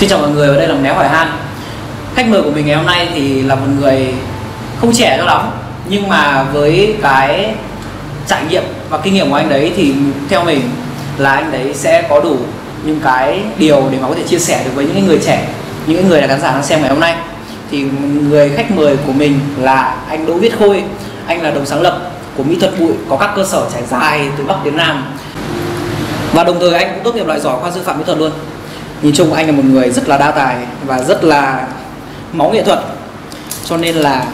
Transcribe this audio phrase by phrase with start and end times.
[0.00, 1.28] Xin chào mọi người, ở đây là Néo Hỏi Han.
[2.14, 4.14] Khách mời của mình ngày hôm nay thì là một người
[4.80, 5.50] không trẻ cho lắm
[5.88, 7.54] Nhưng mà với cái
[8.26, 9.94] trải nghiệm và kinh nghiệm của anh đấy thì
[10.28, 10.60] theo mình
[11.18, 12.36] là anh đấy sẽ có đủ
[12.84, 15.48] những cái điều để mà có thể chia sẻ được với những người trẻ
[15.86, 17.16] những người là khán giả đang xem ngày hôm nay.
[17.70, 17.84] Thì
[18.28, 20.84] người khách mời của mình là anh Đỗ Viết Khôi
[21.26, 24.28] anh là đồng sáng lập của mỹ thuật bụi có các cơ sở trải dài
[24.38, 25.04] từ Bắc đến Nam.
[26.32, 28.30] Và đồng thời anh cũng tốt nghiệp loại giỏi khoa sư phạm mỹ thuật luôn
[29.02, 31.66] nhìn chung anh là một người rất là đa tài và rất là
[32.32, 32.78] máu nghệ thuật.
[33.64, 34.26] Cho nên là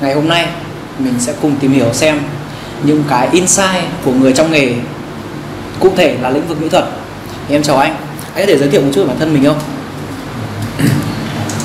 [0.00, 0.48] ngày hôm nay
[0.98, 2.20] mình sẽ cùng tìm hiểu xem
[2.82, 4.74] những cái insight của người trong nghề
[5.80, 6.84] cụ thể là lĩnh vực mỹ thuật.
[7.48, 7.96] Thì em chào anh.
[8.34, 9.58] Anh có thể giới thiệu một chút về bản thân mình không?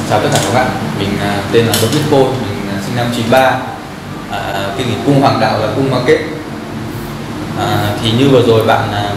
[0.10, 0.68] Chào tất cả các bạn.
[0.99, 3.60] Mình à, tên là Đỗ Viết Khôi mình à, sinh năm 93
[4.32, 6.20] à, kinh nghiệm cung hoàng đạo là cung market
[7.60, 9.12] à, thì như vừa rồi bạn à,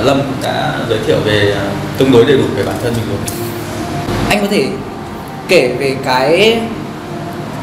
[0.00, 1.64] Lâm cũng đã giới thiệu về à,
[1.98, 3.36] tương đối đầy đủ về bản thân mình rồi.
[4.28, 4.66] Anh có thể
[5.48, 6.60] kể về cái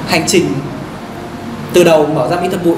[0.07, 0.53] hành trình
[1.73, 2.75] từ đầu mở ra mỹ thuật bụi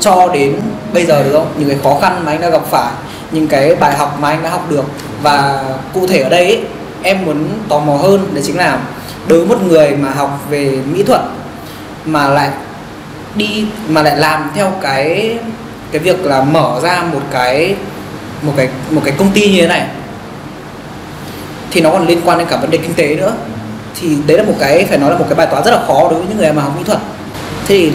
[0.00, 0.60] cho đến
[0.92, 1.52] bây giờ được không?
[1.58, 2.92] Những cái khó khăn mà anh đã gặp phải
[3.30, 4.84] những cái bài học mà anh đã học được.
[5.22, 6.60] Và cụ thể ở đây ấy,
[7.02, 8.78] em muốn tò mò hơn đấy chính là
[9.28, 11.20] đối với một người mà học về mỹ thuật
[12.04, 12.50] mà lại
[13.34, 15.38] đi mà lại làm theo cái
[15.90, 17.76] cái việc là mở ra một cái
[18.42, 19.86] một cái một cái công ty như thế này
[21.70, 23.34] thì nó còn liên quan đến cả vấn đề kinh tế nữa.
[24.00, 26.08] Thì đấy là một cái phải nói là một cái bài toán rất là khó
[26.10, 26.98] đối với những người mà học mỹ thuật.
[27.66, 27.92] Thế thì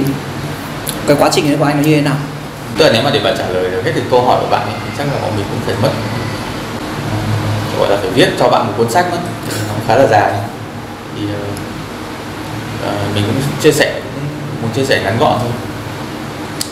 [1.07, 2.15] cái quá trình đấy của anh là như thế nào?
[2.77, 4.61] Tức là nếu mà để bạn trả lời được hết được câu hỏi của bạn
[4.61, 5.89] ấy, thì chắc là bọn mình cũng phải mất
[7.79, 9.17] gọi là phải viết cho bạn một cuốn sách mất.
[9.67, 10.33] Nó khá là dài.
[11.15, 15.51] Thì uh, mình cũng chia sẻ cũng muốn chia sẻ ngắn gọn thôi.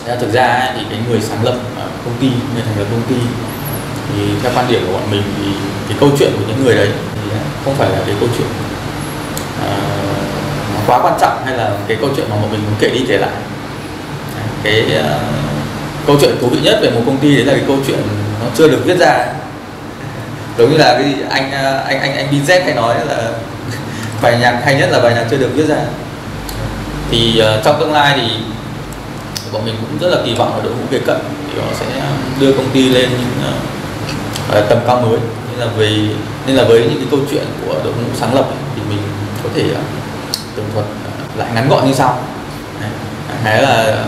[0.04, 3.02] Thế thực ra thì cái người sáng lập ờ, công ty người thành lập công
[3.08, 3.16] ty
[4.08, 5.50] thì theo quan điểm của bọn mình thì
[5.88, 7.30] cái câu chuyện của những người đấy thì
[7.64, 8.48] không phải là cái câu chuyện
[9.64, 13.04] uh, quá quan trọng hay là cái câu chuyện mà bọn mình muốn kể đi
[13.08, 13.30] kể lại.
[14.62, 15.20] Cái uh,
[16.06, 17.98] câu chuyện thú vị nhất về một công ty đấy là cái câu chuyện
[18.40, 19.26] nó chưa được viết ra
[20.58, 23.30] giống như là cái à, anh anh anh anh BZ hay nói là
[24.22, 25.76] bài nhạc hay nhất là bài nhạc chưa được viết ra.
[27.10, 28.28] Thì uh, trong tương lai thì
[29.52, 31.16] bọn mình cũng rất là kỳ vọng vào đội ngũ kế cận
[31.52, 31.86] thì họ sẽ
[32.40, 33.75] đưa công ty lên những uh,
[34.50, 35.18] Ờ, tầm cao mới.
[35.50, 35.98] Nên là về
[36.46, 39.02] nên là với những cái câu chuyện của đội ngũ sáng lập ấy, thì mình
[39.42, 39.80] có thể ờ,
[40.56, 42.18] tường thuật ờ, lại ngắn gọn như sau.
[43.42, 44.04] Hay là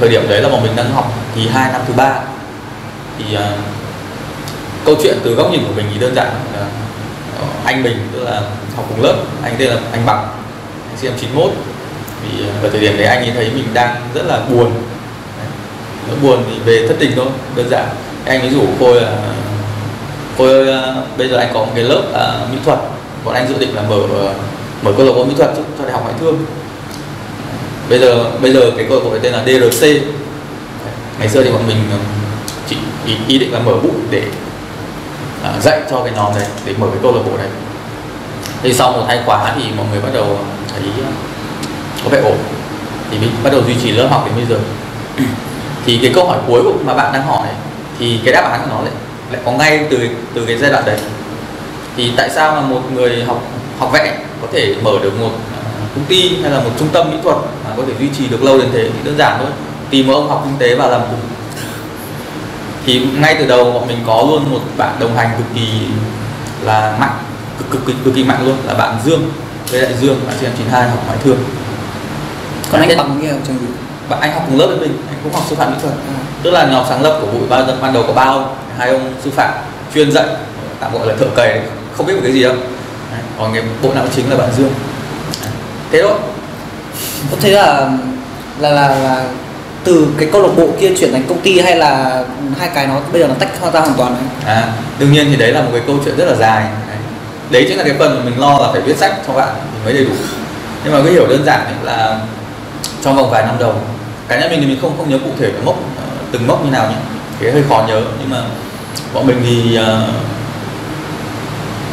[0.00, 2.20] thời điểm đấy là bọn mình đang học kỳ hai năm thứ ba.
[3.18, 3.40] Thì uh,
[4.84, 6.66] câu chuyện từ góc nhìn của mình thì đơn giản là
[7.42, 8.40] uh, anh mình tức là
[8.76, 10.28] học cùng lớp anh tên là anh bằng
[10.88, 11.50] anh sinh năm 91
[12.22, 14.72] vì uh, ở thời điểm đấy anh ấy thấy mình đang rất là buồn.
[16.22, 17.26] Buồn thì về thất tình thôi
[17.56, 17.88] đơn giản
[18.26, 19.12] anh ấy rủ khôi là
[20.38, 22.78] khôi ơi à, bây giờ anh có một cái lớp à, mỹ thuật.
[23.24, 24.34] Bọn anh dự định là mở à,
[24.82, 26.46] mở câu lạc bộ mỹ thuật cho, cho đại học ngoại thương.
[27.90, 29.86] Bây giờ bây giờ cái câu lạc bộ tên là DRC
[31.18, 31.98] ngày xưa thì bọn mình à,
[32.68, 32.76] chỉ
[33.06, 34.22] ý, ý định là mở bụi để
[35.44, 37.48] à, dạy cho cái nhóm này để mở cái câu lạc bộ này
[38.62, 40.38] thì sau một hai khóa thì mọi người bắt đầu
[40.72, 40.82] thấy
[42.04, 42.38] có vẻ ổn.
[43.10, 44.56] Thì mình bắt đầu duy trì lớp học đến bây giờ.
[45.86, 47.46] Thì cái câu hỏi cuối của mà bạn đang hỏi
[47.98, 48.92] thì cái đáp án của nó lại
[49.30, 50.98] lại có ngay từ từ cái giai đoạn đấy.
[51.96, 53.42] Thì tại sao mà một người học
[53.78, 55.30] học vẽ có thể mở được một
[55.94, 58.42] công ty hay là một trung tâm mỹ thuật mà có thể duy trì được
[58.42, 58.82] lâu đến thế?
[58.82, 59.50] Thì đơn giản thôi
[59.90, 61.20] tìm một ông học kinh tế vào làm cùng
[62.86, 65.68] thì ngay từ đầu bọn mình có luôn một bạn đồng hành cực kỳ
[66.62, 67.18] là mạnh
[67.58, 69.30] cực cực cực, cực kỳ mạnh luôn là bạn Dương
[69.70, 71.38] với lại Dương bạn sinh năm 92 học ngoại thương.
[72.72, 73.66] Còn anh bằng nghe học trường gì?
[74.08, 75.94] Bạn anh học cùng lớp với mình cũng học sư phạm mỹ thuật.
[75.94, 76.18] À.
[76.42, 79.14] tức là nhóm sáng lập của bụi ban ban đầu có ba ông hai ông
[79.24, 79.54] sư phạm
[79.94, 80.26] chuyên dạy
[80.80, 81.60] tạm gọi là thợ cày
[81.96, 82.54] không biết một cái gì đâu.
[83.38, 84.72] Còn cái bộ não chính là bạn Dương.
[85.92, 86.18] Thế thôi.
[87.30, 87.90] Có thế là
[88.58, 89.24] là là, là
[89.84, 92.22] từ cái câu lạc bộ kia chuyển thành công ty hay là
[92.58, 95.36] hai cái nó bây giờ nó tách ra hoàn toàn này à đương nhiên thì
[95.36, 96.64] đấy là một cái câu chuyện rất là dài.
[96.88, 96.98] Đấy,
[97.50, 99.78] đấy chính là cái phần mà mình lo là phải viết sách cho bạn thì
[99.84, 100.12] mới đầy đủ.
[100.84, 102.20] Nhưng mà cứ hiểu đơn giản là
[103.02, 103.74] trong vòng vài năm đầu
[104.28, 105.76] cá nhân mình thì mình không không nhớ cụ thể cái mốc
[106.32, 106.96] từng mốc như nào nhé.
[107.40, 108.42] Cái hơi khó nhớ nhưng mà
[109.14, 109.86] bọn mình thì uh,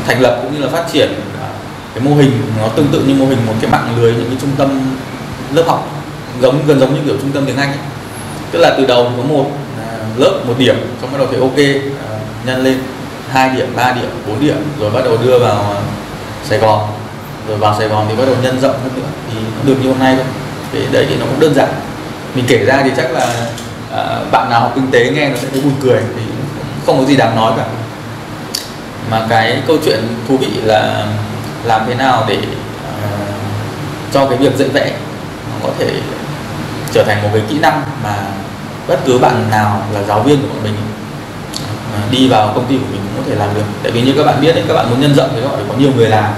[0.07, 1.13] thành lập cũng như là phát triển
[1.95, 2.31] cái mô hình
[2.61, 4.81] nó tương tự như mô hình một cái mạng lưới những cái trung tâm
[5.53, 5.87] lớp học
[6.41, 7.79] giống gần giống như kiểu trung tâm tiếng Anh ấy.
[8.51, 11.83] tức là từ đầu có một uh, lớp một điểm xong bắt đầu thấy ok
[11.87, 12.77] uh, nhân lên
[13.29, 15.83] hai điểm ba điểm bốn điểm rồi bắt đầu đưa vào uh,
[16.49, 16.87] Sài Gòn.
[17.47, 19.89] Rồi vào Sài Gòn thì bắt đầu nhân rộng hơn nữa thì nó được như
[19.89, 20.25] hôm nay thôi.
[20.73, 21.69] Cái đấy thì nó cũng đơn giản
[22.35, 23.47] mình kể ra thì chắc là
[23.93, 26.21] uh, bạn nào học kinh tế nghe nó sẽ thấy buồn cười thì
[26.85, 27.65] không có gì đáng nói cả.
[29.11, 31.05] Mà cái câu chuyện thú vị là
[31.63, 32.43] làm thế nào để uh,
[34.13, 34.91] cho cái việc dạy vẽ
[35.49, 35.91] nó có thể
[36.93, 38.15] trở thành một cái kỹ năng mà
[38.87, 40.75] bất cứ bạn nào là giáo viên của bọn mình
[42.05, 43.63] uh, đi vào công ty của mình cũng có thể làm được.
[43.83, 45.55] Tại vì như các bạn biết đấy các bạn muốn nhân rộng thì các bạn
[45.55, 46.33] phải có nhiều người làm.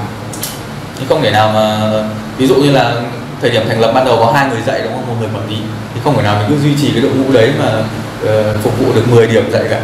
[0.99, 1.91] Nhưng không thể nào mà
[2.37, 2.95] ví dụ như là
[3.41, 5.07] thời điểm thành lập ban đầu có hai người dạy đúng không?
[5.07, 5.57] Một người quản lý.
[5.93, 7.79] Thì không thể nào mình cứ duy trì cái đội ngũ đấy mà
[8.23, 9.81] uh, phục vụ được 10 điểm dạy cả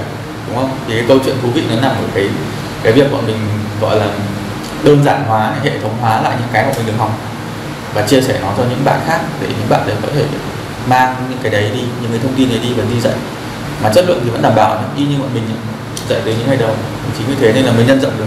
[0.48, 0.70] đúng không?
[0.88, 2.28] Thì cái câu chuyện thú vị nó nằm ở cái
[2.84, 3.38] cái việc bọn mình
[3.82, 4.08] gọi là
[4.84, 7.12] đơn giản hóa hệ thống hóa lại những cái mà mình được học
[7.94, 10.24] và chia sẻ nó cho những bạn khác để những bạn đấy có thể
[10.88, 13.14] mang những cái đấy đi những cái thông tin đấy đi và đi dạy.
[13.84, 15.44] Mà chất lượng thì vẫn đảm bảo y như bọn mình
[16.10, 16.76] dạy từ những ngày đầu.
[17.18, 18.26] Chính vì thế nên là mới nhân rộng được.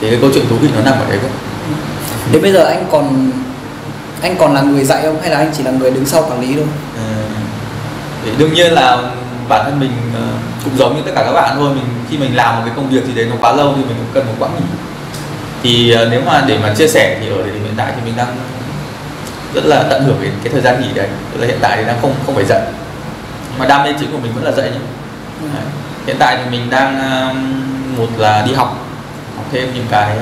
[0.00, 1.28] Thì cái câu chuyện thú vị nó nằm ở đấy cơ
[2.32, 3.30] đến bây giờ anh còn
[4.22, 5.20] anh còn là người dạy không?
[5.20, 6.66] Hay là anh chỉ là người đứng sau quản lý thôi?
[6.96, 7.06] À,
[8.38, 8.98] đương nhiên là
[9.48, 10.22] bản thân mình ờ,
[10.64, 11.74] cũng giống như tất cả các bạn thôi.
[11.74, 13.96] Mình khi mình làm một cái công việc gì đấy nó quá lâu thì mình
[13.96, 14.64] cũng cần một quãng nghỉ.
[15.62, 18.02] Thì ờ, nếu mà để mà chia sẻ thì ở thời điểm hiện tại thì
[18.04, 18.36] mình đang
[19.54, 21.08] rất là tận hưởng cái, cái thời gian nghỉ đấy.
[21.32, 22.62] Tức là hiện tại thì đang không không phải dạy
[23.58, 24.78] mà đam mê chính của mình vẫn là dạy nhé.
[25.42, 25.48] Ừ.
[26.06, 26.98] hiện tại thì mình đang
[27.96, 28.86] một là đi học
[29.36, 30.16] học thêm những cái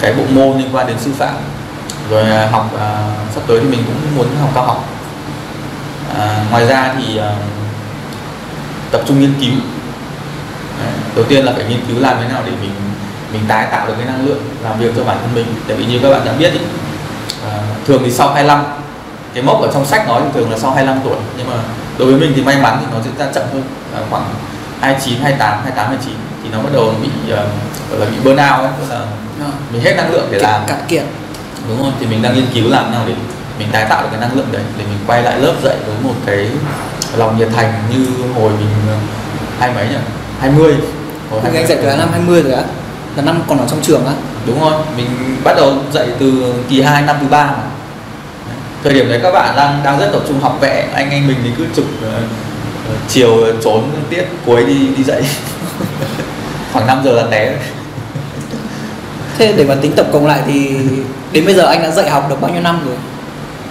[0.00, 1.34] cái bộ môn liên quan đến sư phạm.
[2.10, 2.80] Rồi à, học uh,
[3.34, 4.84] sắp tới thì mình cũng muốn học cao học.
[6.18, 7.24] À, ngoài ra thì uh,
[8.90, 9.54] tập trung nghiên cứu.
[11.16, 12.70] Đầu tiên là phải nghiên cứu làm thế nào để mình
[13.32, 15.46] mình tái tạo được cái năng lượng làm việc cho bản thân mình.
[15.68, 16.60] Tại vì như các bạn đã biết ý,
[17.44, 18.64] à, thường thì sau 25
[19.34, 21.16] cái mốc ở trong sách nói thì thường là sau 25 tuổi.
[21.36, 21.56] Nhưng mà
[21.98, 23.62] đối với mình thì may mắn thì nó diễn ra chậm hơn
[23.94, 24.24] à, khoảng
[24.80, 28.86] 29, 28, 28, 29 thì nó bắt đầu bị uh, là bị burnout ấy tức
[28.90, 29.00] là
[29.40, 29.52] à.
[29.72, 30.62] mình hết năng lượng để làm.
[30.66, 31.02] cạn kiệt.
[31.68, 33.14] Đúng không thì mình đang nghiên cứu làm nào để
[33.58, 35.96] mình tái tạo được cái năng lượng đấy để mình quay lại lớp dạy với
[36.02, 36.50] một cái
[37.16, 38.96] lòng nhiệt thành như hồi mình ờ,
[39.58, 39.96] hai mấy nhỉ?
[40.40, 40.74] 20
[41.30, 42.62] hồi anh dạy từ năm 20 rồi á
[43.16, 44.12] là năm còn ở trong trường á.
[44.46, 45.06] Đúng rồi mình
[45.44, 47.62] bắt đầu dạy từ kỳ 2 năm thứ ba mà.
[48.84, 51.36] Thời điểm đấy các bạn đang đang rất tập trung học vẽ anh anh mình
[51.44, 52.12] thì cứ chụp uh,
[53.08, 55.22] chiều trốn tiết cuối đi đi dạy
[56.72, 57.56] khoảng 5 giờ là té.
[59.38, 60.76] Thế để mà tính tổng cộng lại thì
[61.32, 62.96] đến bây giờ anh đã dạy học được bao nhiêu năm rồi?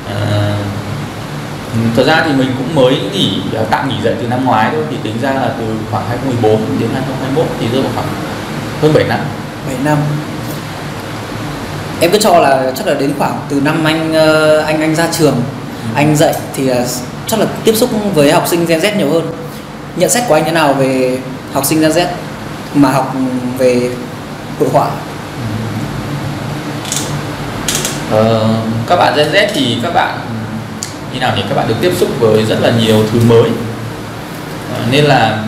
[0.07, 0.55] À,
[1.95, 4.83] thật ra thì mình cũng mới nghỉ à, tạm nghỉ dạy từ năm ngoái thôi.
[4.89, 8.07] Thì tính ra là từ khoảng 2014 đến 2021 thì rơi vào khoảng
[8.81, 9.19] hơn 7 năm.
[9.67, 9.97] 7 năm.
[11.99, 15.07] Em cứ cho là chắc là đến khoảng từ năm anh ờ, anh anh ra
[15.11, 15.89] trường ừ.
[15.95, 16.69] anh dạy thì
[17.27, 19.31] chắc là tiếp xúc với học sinh Gen Z nhiều hơn.
[19.95, 21.17] Nhận xét của anh thế nào về
[21.53, 22.05] học sinh Gen Z
[22.73, 23.13] mà học
[23.57, 23.91] về
[24.59, 24.89] hội họa.
[28.11, 28.49] Ờ,
[28.87, 30.19] các bạn Gen Z thì các bạn
[31.13, 33.49] như nào thì các bạn được tiếp xúc với rất là nhiều thứ mới.
[34.73, 35.43] Ờ, nên là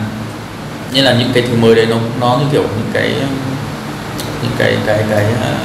[0.92, 3.14] nên là những cái thứ mới đấy nó nó như kiểu những cái
[4.42, 5.56] những cái cái cái uh,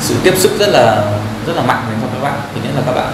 [0.00, 1.04] sự tiếp xúc rất là
[1.46, 2.40] rất là mạnh đến cho các bạn.
[2.54, 3.12] Thì nghĩa là các bạn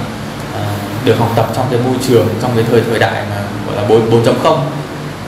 [0.52, 3.76] uh, được học tập trong cái môi trường trong cái thời thời đại mà gọi
[3.76, 4.58] là 4 4.0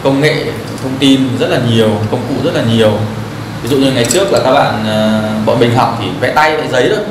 [0.07, 0.45] công nghệ,
[0.83, 2.93] thông tin rất là nhiều, công cụ rất là nhiều.
[3.63, 6.57] Ví dụ như ngày trước là các bạn ờ, bọn mình học thì vẽ tay,
[6.57, 7.05] vẽ giấy thôi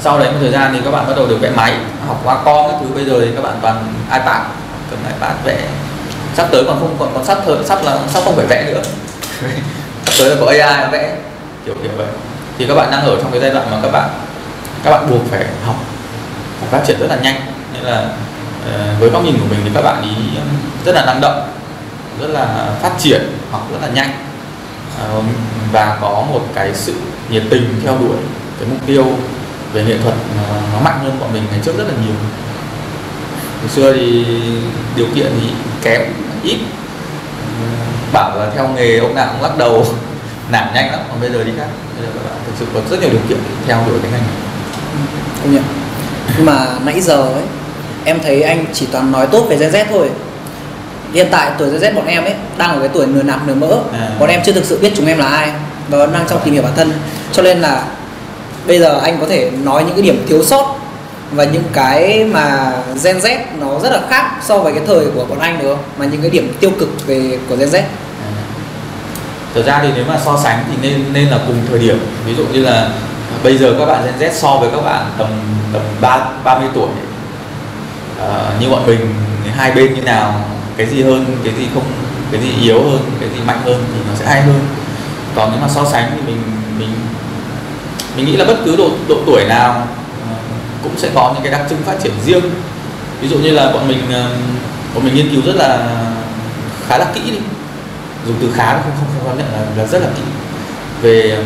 [0.00, 1.74] sau đấy một thời gian thì các bạn bắt đầu được vẽ máy,
[2.06, 2.86] học qua con các thứ.
[2.94, 4.42] Bây giờ thì các bạn toàn ipad,
[4.90, 5.58] cầm ipad vẽ.
[6.34, 8.82] Sắp tới còn không, còn còn sắp thời, sắp là, sắp không phải vẽ nữa.
[10.04, 11.16] Sắp tới là có ai vẽ,
[11.66, 12.06] kiểu kiểu vậy.
[12.58, 14.10] Thì các bạn đang ở trong cái giai đoạn mà các bạn
[14.84, 15.76] các bạn buộc phải học,
[16.60, 17.40] phải phát triển rất là nhanh.
[17.74, 18.08] Nên là
[18.72, 20.10] ờ, với góc nhìn của mình thì các bạn ý,
[20.84, 21.48] rất là năng động
[22.20, 24.10] rất là phát triển học rất là nhanh.
[24.98, 25.22] Ờ,
[25.72, 26.94] và có một cái sự
[27.30, 28.16] nhiệt tình theo đuổi
[28.60, 29.04] cái mục tiêu
[29.72, 30.14] về nghệ thuật
[30.72, 32.14] nó mạnh hơn bọn mình ngày trước rất là nhiều.
[33.60, 34.24] Ngày xưa thì
[34.96, 35.48] điều kiện thì
[35.82, 36.02] kém,
[36.42, 36.58] ít.
[37.60, 37.66] Ờ,
[38.12, 39.86] bảo là theo nghề ông nào cũng lắc đầu,
[40.50, 41.66] nản nhanh lắm, còn bây giờ đi khác.
[41.96, 44.10] Bây giờ các bạn thực sự có rất nhiều điều kiện để theo đuổi cái
[44.12, 44.36] ngành này.
[45.42, 45.64] Công nhận.
[46.36, 47.42] Nhưng mà nãy giờ ấy,
[48.04, 50.10] em thấy anh chỉ toàn nói tốt về Gen Z thôi
[51.12, 53.54] hiện tại tuổi Gen Z bọn em ấy đang ở cái tuổi nửa nạp nửa
[53.54, 54.10] mỡ à.
[54.18, 55.52] bọn em chưa thực sự biết chúng em là ai
[55.88, 56.92] và đang trong tìm hiểu bản thân
[57.32, 57.84] cho nên là
[58.66, 60.78] bây giờ anh có thể nói những cái điểm thiếu sót
[61.32, 62.72] và những cái mà
[63.04, 65.84] Gen Z nó rất là khác so với cái thời của bọn anh được không?
[65.98, 67.76] Mà những cái điểm tiêu cực về của Gen Z.
[67.76, 68.30] À.
[69.54, 71.98] Thực ra thì nếu mà so sánh thì nên nên là cùng thời điểm.
[72.26, 72.90] Ví dụ như là
[73.44, 75.28] bây giờ các bạn Gen Z so với các bạn tầm
[75.72, 76.88] tầm ba ba mươi tuổi
[78.20, 79.14] à, như bọn mình
[79.56, 80.40] hai bên như nào
[80.76, 81.84] cái gì hơn cái gì không
[82.32, 84.60] cái gì yếu hơn cái gì mạnh hơn thì nó sẽ hay hơn.
[85.34, 86.42] Còn nếu mà so sánh thì mình
[86.78, 86.88] mình
[88.16, 89.86] mình nghĩ là bất cứ độ độ tuổi nào
[90.28, 90.36] ờ,
[90.82, 92.44] cũng sẽ có những cái đặc trưng phát triển riêng.
[93.20, 94.30] Ví dụ như là bọn mình ờ,
[94.94, 95.88] bọn mình nghiên cứu rất là
[96.88, 97.38] khá là kỹ đi.
[98.26, 100.22] Dùng từ khá không không không dám nhận là, là rất là kỹ.
[101.02, 101.42] Về ờ,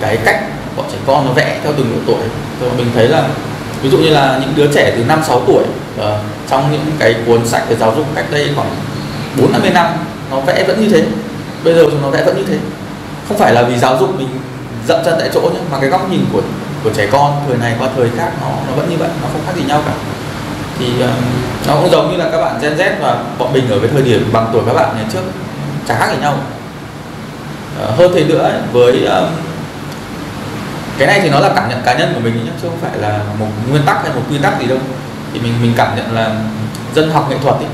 [0.00, 0.42] cái cách
[0.76, 2.28] bọn trẻ con nó vẽ theo từng độ tuổi.
[2.60, 3.28] Rồi mình thấy là
[3.82, 5.64] ví dụ như là những đứa trẻ từ 5 6 tuổi
[6.00, 6.04] uh,
[6.50, 8.70] trong những cái cuốn sách về giáo dục cách đây khoảng
[9.38, 9.86] 4 50 năm
[10.30, 11.04] nó vẽ vẫn như thế.
[11.64, 12.58] Bây giờ chúng nó vẽ vẫn như thế.
[13.28, 14.28] Không phải là vì giáo dục mình
[14.88, 16.42] dậm chân tại chỗ nhé mà cái góc nhìn của
[16.84, 19.40] của trẻ con thời này qua thời khác nó nó vẫn như vậy nó không
[19.46, 19.92] khác gì nhau cả.
[20.78, 21.10] Thì uh,
[21.66, 24.02] nó cũng giống như là các bạn Gen Z và bọn mình ở cái thời
[24.02, 25.22] điểm bằng tuổi các bạn ngày trước
[25.88, 26.38] chả khác gì nhau.
[27.82, 29.28] Uh, hơn thế nữa với uh,
[30.98, 32.98] cái này thì nó là cảm nhận cá nhân của mình nhé chứ không phải
[32.98, 34.78] là một nguyên tắc hay một quy tắc gì đâu
[35.34, 36.40] thì mình mình cảm nhận là
[36.94, 37.66] dân học nghệ thuật ấy,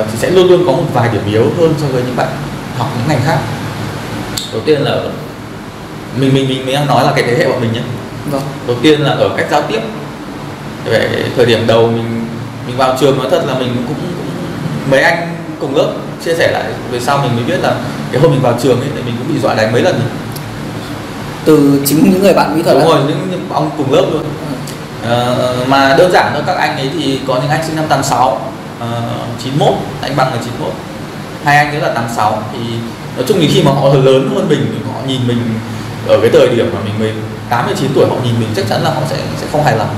[0.00, 2.28] uh, thì sẽ luôn luôn có một vài điểm yếu hơn so với những bạn
[2.78, 3.38] học những ngành khác.
[4.52, 4.96] Đầu tiên là
[6.16, 7.82] mình mình mình mình đang nói là cái thế hệ bọn mình nhé.
[8.30, 8.42] Vâng.
[8.66, 9.80] đầu tiên là ở cách giao tiếp.
[10.84, 12.26] Về thời điểm đầu mình
[12.66, 13.96] mình vào trường nói thật là mình cũng, cũng
[14.90, 15.92] mấy anh cùng lớp
[16.24, 17.74] chia sẻ lại về sau mình mới biết là
[18.12, 20.00] cái hôm mình vào trường ấy thì mình cũng bị dọa đánh mấy lần.
[21.44, 24.24] Từ chính những người bạn mỹ thuật đúng rồi những, những ông cùng lớp luôn
[25.08, 28.40] Ờ, mà đơn giản thôi các anh ấy thì có những anh sinh năm 86
[28.78, 28.84] uh,
[29.44, 30.72] 91 anh bằng là 91
[31.44, 32.58] hai anh ấy là 86 thì
[33.16, 35.38] nói chung thì khi mà họ lớn hơn mình thì họ nhìn mình
[36.08, 38.90] ở cái thời điểm mà mình 18 19 tuổi họ nhìn mình chắc chắn là
[38.90, 39.88] họ sẽ sẽ không hài lòng.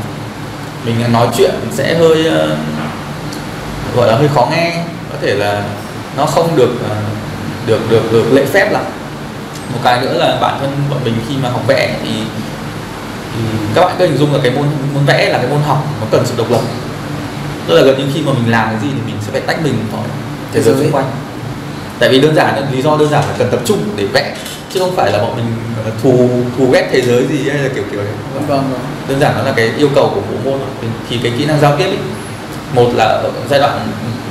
[0.84, 2.58] Mình nói chuyện sẽ hơi uh,
[3.96, 5.62] gọi là hơi khó nghe có thể là
[6.16, 8.82] nó không được uh, được được được lễ phép lắm.
[9.72, 12.10] Một cái nữa là bản thân bọn mình khi mà học vẽ thì
[13.74, 16.06] các bạn cứ hình dung là cái môn môn vẽ là cái môn học nó
[16.10, 16.60] cần sự độc lập.
[17.66, 19.64] Tức là gần như khi mà mình làm cái gì thì mình sẽ phải tách
[19.64, 20.04] mình khỏi
[20.52, 20.74] thế giới.
[20.74, 21.10] xung quanh.
[21.98, 24.36] Tại vì đơn giản lý do đơn giản là cần tập trung để vẽ
[24.72, 25.46] chứ không phải là bọn mình
[26.02, 28.12] thù thù ghét thế giới gì hay là kiểu kiểu đấy.
[28.34, 28.72] Vâng, vâng.
[29.08, 30.60] đơn giản đó là cái yêu cầu của bộ môn
[31.10, 31.98] thì cái kỹ năng giao tiếp ấy,
[32.74, 33.88] một là ở giai đoạn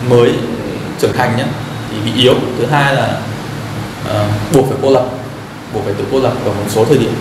[0.10, 0.32] mới
[1.00, 1.44] trưởng thành nhé
[1.92, 2.34] thì bị yếu.
[2.58, 3.18] Thứ hai là
[4.06, 5.06] uh, buộc phải cô lập
[5.74, 7.14] buộc phải tự cô lập ở một số thời điểm.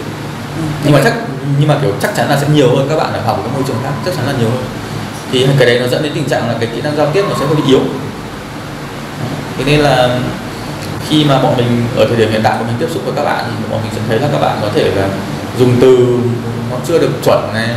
[0.85, 1.15] Nhưng mà chắc
[1.59, 3.55] nhưng mà kiểu chắc chắn là sẽ nhiều hơn các bạn ở học ở các
[3.55, 4.65] môi trường khác chắc chắn là nhiều hơn.
[5.33, 7.37] Thì cái đấy nó dẫn đến tình trạng là cái kỹ năng giao tiếp nó
[7.41, 7.81] sẽ hơi bị yếu.
[9.59, 10.19] Thế nên là
[11.09, 13.25] khi mà bọn mình ở thời điểm hiện tại bọn mình tiếp xúc với các
[13.25, 15.09] bạn thì bọn mình sẽ thấy là các bạn có thể là
[15.59, 16.19] dùng từ
[16.71, 17.69] nó chưa được chuẩn này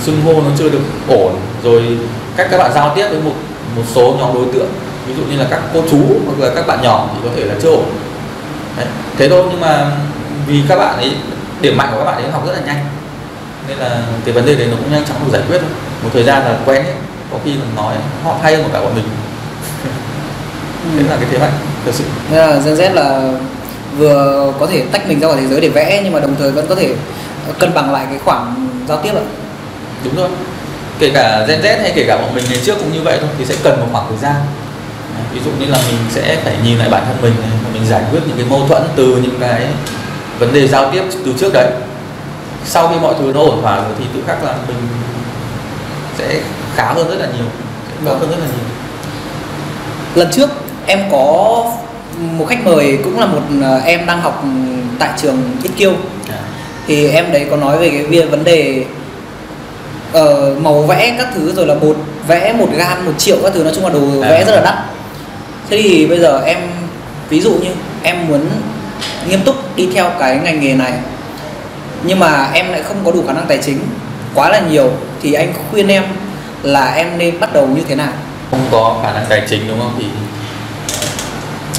[0.00, 1.98] xưng hô nó chưa được ổn rồi
[2.36, 3.34] cách các bạn giao tiếp với một
[3.76, 4.68] một số nhóm đối tượng
[5.06, 7.44] ví dụ như là các cô chú hoặc là các bạn nhỏ thì có thể
[7.44, 7.84] là chưa ổn.
[8.76, 8.86] Đấy.
[9.16, 9.90] thế thôi nhưng mà
[10.46, 11.16] vì các bạn ấy
[11.60, 12.84] điểm mạnh của các bạn ấy học rất là nhanh.
[13.68, 15.70] Nên là cái vấn đề đấy nó cũng nhanh chóng được giải quyết thôi.
[16.02, 16.94] Một thời gian là quen ấy
[17.32, 17.94] có khi còn nói
[18.24, 19.04] họ hay hơn cả bọn mình.
[20.84, 20.96] Ừ.
[20.98, 21.52] đấy là cái thế mạnh
[21.84, 22.04] thật sự.
[22.30, 23.32] Nên là Gen Z là
[23.98, 26.50] vừa có thể tách mình ra khỏi thế giới để vẽ nhưng mà đồng thời
[26.50, 26.94] vẫn có thể
[27.58, 29.22] cân bằng lại cái khoảng giao tiếp ạ.
[30.04, 30.28] Đúng rồi.
[30.98, 33.28] Kể cả Gen Z hay kể cả bọn mình ngày trước cũng như vậy thôi
[33.38, 34.34] thì sẽ cần một khoảng thời gian.
[35.34, 37.32] Ví dụ như là mình sẽ phải nhìn lại bản thân mình
[37.64, 39.66] và mình giải quyết những cái mâu thuẫn từ những cái
[40.38, 41.70] vấn đề giao tiếp từ trước đấy
[42.64, 44.76] sau khi mọi thứ nó ổn thỏa rồi thì tự khắc là mình
[46.18, 46.40] sẽ
[46.76, 47.46] khá hơn rất là nhiều
[47.88, 48.66] sẽ tốt hơn rất là nhiều
[50.14, 50.50] lần trước
[50.86, 51.64] em có
[52.18, 54.44] một khách mời cũng là một ờ, em đang học
[54.98, 55.94] tại trường IQ
[56.28, 56.38] à.
[56.86, 58.84] thì em đấy có nói về cái vấn đề
[60.18, 61.96] uh, màu vẽ các thứ rồi là bột
[62.28, 64.30] vẽ một gam một triệu các thứ nói chung là đồ à.
[64.30, 64.74] vẽ rất là đắt
[65.70, 66.58] thế thì bây giờ em
[67.28, 67.70] ví dụ như
[68.02, 68.40] em muốn
[69.28, 70.92] nghiêm túc đi theo cái ngành nghề này.
[72.02, 73.78] Nhưng mà em lại không có đủ khả năng tài chính
[74.34, 76.04] quá là nhiều thì anh khuyên em
[76.62, 78.12] là em nên bắt đầu như thế nào?
[78.50, 79.94] Không có khả năng tài chính đúng không?
[79.98, 80.04] Thì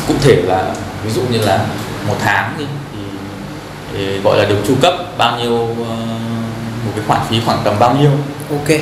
[0.07, 0.63] cụ thể là
[1.03, 1.59] ví dụ như là
[2.07, 2.99] một tháng đi thì,
[3.93, 5.77] thì gọi là được chu cấp bao nhiêu uh,
[6.85, 8.11] một cái khoản phí khoảng tầm bao nhiêu?
[8.49, 8.79] Ok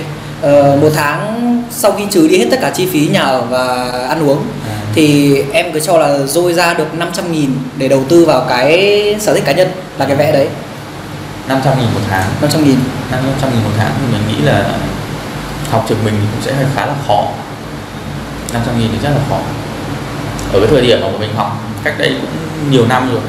[0.48, 3.92] uh, một tháng sau khi trừ đi hết tất cả chi phí nhà ở và
[4.10, 4.76] ăn uống à.
[4.96, 9.16] thì em cứ cho là dôi ra được 500 nghìn để đầu tư vào cái
[9.20, 10.48] sở thích cá nhân là cái vẽ đấy.
[11.48, 12.30] 500 nghìn một tháng.
[12.42, 12.78] 500 nghìn.
[13.12, 14.66] 500 nghìn một tháng thì mình nghĩ là
[15.72, 17.28] học trường mình cũng sẽ khá là khó.
[18.54, 19.40] 500 nghìn thì rất là khó.
[20.54, 23.22] Ở cái thời điểm mà mình học cách đây cũng nhiều năm rồi.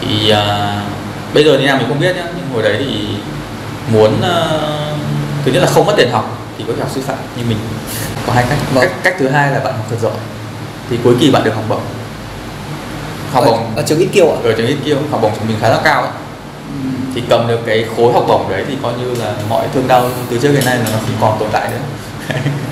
[0.00, 3.06] Thì uh, bây giờ thế nào mình không biết nhá nhưng hồi đấy thì
[3.92, 4.98] muốn uh,
[5.44, 7.58] thứ nhất là không mất tiền học thì có thể học sư phạm như mình.
[8.26, 8.58] Có hai cách.
[8.72, 8.84] Vâng.
[8.84, 10.12] cách cách thứ hai là bạn học thật giỏi
[10.90, 11.80] thì cuối kỳ bạn được học bổng.
[13.32, 13.76] Học bổng.
[13.76, 14.36] ở trường ít kiêu ạ?
[14.44, 16.10] Ở trường ít kiêu học bổng của mình khá là cao ấy.
[16.68, 16.90] Ừ.
[17.14, 20.08] thì cầm được cái khối học bổng đấy thì coi như là mọi thương đau
[20.30, 21.78] từ trước đến nay là nó không còn tồn tại nữa.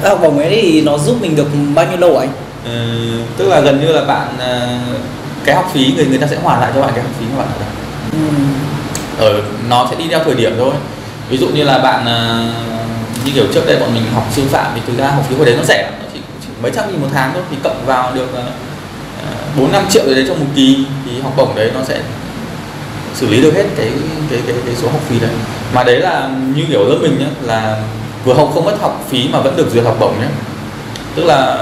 [0.08, 2.28] Học bổng ấy thì nó giúp mình được bao nhiêu lâu anh?
[2.64, 2.70] Ừ,
[3.36, 4.78] tức là gần như là bạn ờ,
[5.44, 7.38] cái học phí người người ta sẽ hoàn lại cho bạn cái học phí của
[7.38, 7.48] bạn
[8.12, 8.18] ừ.
[9.24, 10.74] ở nó sẽ đi theo thời điểm thôi
[11.32, 12.46] ví dụ như là bạn ờ,
[13.24, 15.46] như kiểu trước đây bọn mình học sư phạm thì thực ra học phí hồi
[15.46, 18.12] đấy nó rẻ nó chỉ, chỉ mấy trăm nghìn một tháng thôi thì cộng vào
[18.14, 18.42] được ờ,
[19.22, 22.00] ờ, bốn năm triệu đấy trong một kỳ thì học bổng đấy nó sẽ
[23.14, 23.90] xử lý được hết cái
[24.30, 25.30] cái cái, cái số học phí đấy.
[25.74, 27.82] Mà đấy là như kiểu lớp mình nhé là
[28.24, 30.28] vừa học không mất học phí mà vẫn được duyệt học bổng nhé
[31.14, 31.56] tức là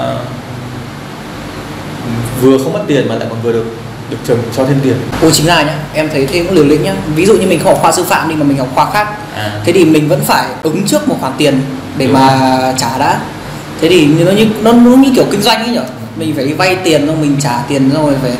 [2.05, 2.11] ừ,
[2.41, 3.67] vừa không mất tiền mà lại còn vừa được
[4.11, 6.83] được trường cho thêm tiền Ồ chính là nhá, em thấy thế cũng liều lĩnh
[6.83, 6.95] nhá.
[7.15, 9.09] Ví dụ như mình không học khoa sư phạm đi mà mình học khoa khác.
[9.37, 9.61] À.
[9.65, 11.61] Thế thì mình vẫn phải ứng trước một khoản tiền
[11.97, 13.21] để Đúng mà trả đã.
[13.81, 15.83] Thế thì nó như nó, nó như kiểu kinh doanh ấy nhở.
[16.17, 18.33] Mình phải vay tiền xong mình trả tiền xong rồi phải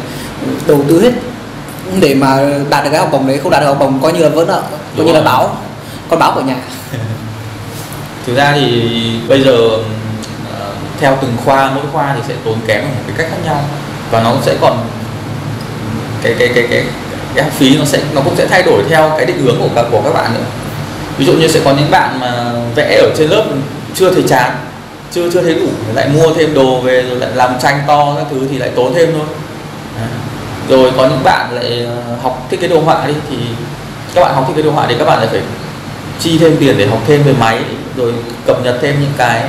[0.67, 1.13] đầu tư hết
[2.01, 2.39] để mà
[2.71, 3.41] đạt được cái học bổng đấy.
[3.43, 5.57] Không đạt được học bổng coi như là vẫn nợ coi Đúng như là báo
[6.09, 6.57] con báo của nhà.
[8.27, 8.91] Thực ra thì
[9.29, 9.59] bây giờ
[10.59, 13.37] ờ, theo từng khoa mỗi khoa thì sẽ tốn kém ở một cái cách khác
[13.45, 13.65] nhau
[14.11, 14.79] và nó sẽ còn
[16.23, 16.85] cái cái cái cái
[17.35, 19.69] cái học phí nó sẽ nó cũng sẽ thay đổi theo cái định hướng của
[19.75, 20.45] các của các bạn nữa
[21.19, 23.45] ví dụ như sẽ có những bạn mà vẽ ở trên lớp
[23.95, 24.57] chưa thấy chán
[25.13, 28.27] chưa chưa thấy đủ lại mua thêm đồ về rồi lại làm tranh to các
[28.31, 29.27] thứ thì lại tốn thêm thôi
[29.97, 30.09] À.
[30.69, 33.37] rồi có những bạn lại ờ, học thiết kế đồ họa đi thì
[34.15, 35.41] các bạn học thiết kế đồ họa thì các bạn lại phải
[36.21, 37.59] chi thêm tiền để học thêm về máy
[37.97, 38.13] rồi
[38.47, 39.45] cập nhật thêm những cái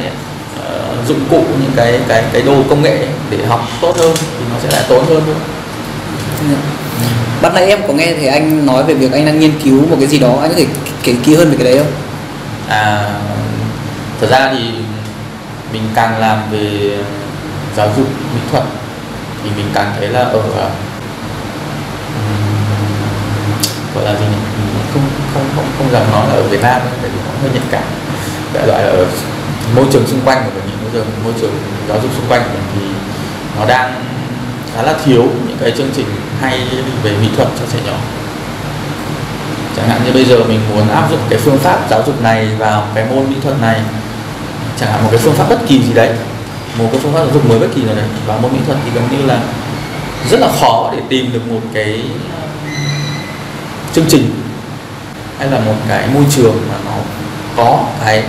[0.60, 2.98] uh, dụng cụ những cái cái cái đồ công nghệ
[3.30, 5.36] để học tốt hơn thì nó sẽ lại tốn hơn thôi
[7.42, 9.96] Bắt nãy em có nghe thấy anh nói về việc anh đang nghiên cứu một
[10.00, 10.66] cái gì đó Anh có thể
[11.04, 11.92] kể kỹ hơn về cái đấy không?
[12.68, 13.10] à
[14.22, 14.64] thật ra thì
[15.74, 16.98] mình càng làm về
[17.78, 18.64] giáo dục mỹ thuật
[19.44, 20.70] thì mình càng thấy là ở ờ,
[23.96, 24.38] gọi là gì nhỉ?
[24.94, 27.52] Không không không không dám nói là ở Việt Nam ấy, tại vì nó hơi
[27.54, 27.84] nhạy cảm.
[28.54, 29.06] Đại loại là ở
[29.76, 31.54] môi trường xung quanh của mình bây giờ môi trường
[31.90, 32.82] giáo dục xung quanh của mình thì
[33.60, 33.94] nó đang
[34.76, 36.06] khá là thiếu những cái chương trình
[36.42, 36.60] hay
[37.04, 37.98] về mỹ thuật cho trẻ nhỏ.
[39.78, 42.48] Chẳng hạn như bây giờ mình muốn áp dụng cái phương pháp giáo dục này
[42.58, 43.82] vào cái môn mỹ thuật này,
[44.80, 46.10] chẳng hạn một cái phương pháp bất kỳ gì đấy,
[46.78, 48.78] một cái phương pháp giáo dục mới bất kỳ nào đấy vào môn mỹ thuật
[48.86, 49.40] thì gần như là
[50.30, 52.04] rất là khó để tìm được một cái
[53.94, 54.32] chương trình
[55.40, 56.92] hay là một cái môi trường mà nó
[57.58, 58.24] có cái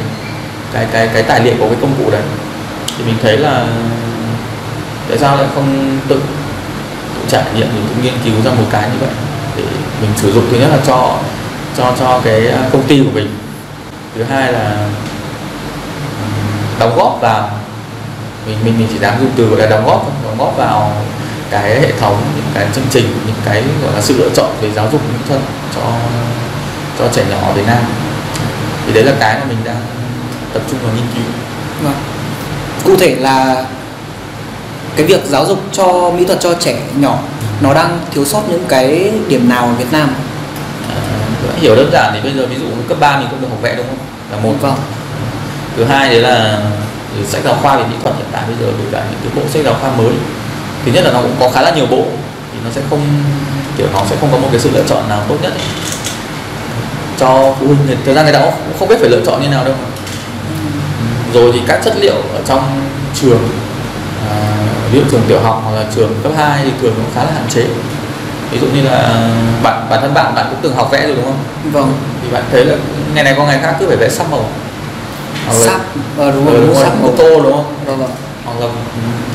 [0.72, 2.22] cái cái cái tài liệu của cái công cụ đấy.
[2.98, 3.66] Thì mình thấy là
[5.12, 6.22] tại sao lại không tự,
[7.14, 9.10] tự trải nghiệm mình tự nghiên cứu ra một cái như vậy
[9.56, 9.64] để
[10.00, 10.44] mình sử dụng?
[10.50, 11.18] Thứ nhất là cho
[11.76, 13.36] cho cho cái à, công ty của mình.
[14.14, 14.88] Thứ hai là
[16.78, 17.50] đóng góp vào.
[18.46, 20.92] Mình mình mình chỉ dám dùng từ gọi là đóng góp đóng góp vào
[21.50, 24.70] cái hệ thống những cái chương trình những cái gọi là sự lựa chọn về
[24.72, 25.40] giáo dục mỹ thuật
[25.74, 25.82] cho
[26.98, 27.82] cho trẻ nhỏ ở Việt Nam.
[28.86, 29.80] Thì đấy là cái mà mình đang
[30.52, 31.24] tập trung vào nghiên cứu.
[31.82, 31.94] Vâng.
[32.84, 33.64] Cụ thể là
[34.96, 37.18] cái việc giáo dục cho mỹ thuật cho trẻ nhỏ
[37.60, 40.08] nó đang thiếu sót những cái điểm nào ở Việt Nam?
[40.88, 40.96] à,
[41.56, 43.74] hiểu đơn giản thì bây giờ ví dụ cấp 3 mình không được học vẽ
[43.74, 43.98] đúng không
[44.32, 44.74] là một Vâng.
[45.76, 46.60] thứ hai đấy là
[47.28, 49.48] sách giáo khoa về mỹ thuật hiện tại bây giờ với cả những cái bộ
[49.52, 50.12] sách giáo khoa mới
[50.84, 52.04] thứ nhất là nó cũng có khá là nhiều bộ
[52.52, 53.00] thì nó sẽ không
[53.78, 55.62] kiểu nó sẽ không có một cái sự lựa chọn nào tốt nhất ấy.
[57.18, 59.48] cho phụ huynh thì thực ra người ta cũng không biết phải lựa chọn như
[59.48, 59.74] nào đâu
[61.34, 62.80] rồi thì các chất liệu ở trong
[63.20, 63.48] trường
[64.92, 67.30] ví dụ trường tiểu học hoặc là trường cấp 2 thì thường cũng khá là
[67.34, 67.64] hạn chế.
[68.50, 69.28] Ví dụ như là
[69.62, 71.38] bạn bản thân bạn bạn cũng từng học vẽ rồi đúng không?
[71.72, 71.92] Vâng.
[72.22, 72.74] thì bạn thấy là
[73.14, 74.44] ngày này qua ngày khác cứ phải vẽ sắc màu.
[75.52, 75.80] Sáp.
[76.18, 77.12] Ờ đúng Ừ, rồi, đúng đúng rồi, màu.
[77.16, 77.64] tô đúng không?
[77.86, 78.10] Vâng vâng.
[78.44, 78.66] hoặc là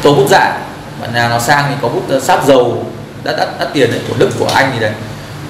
[0.01, 0.57] tô bút dạ.
[1.01, 2.85] Bạn nào nó sang thì có bút ờ, sáp dầu
[3.23, 4.91] đắt đắt đắt tiền đấy của đức của anh thì đấy.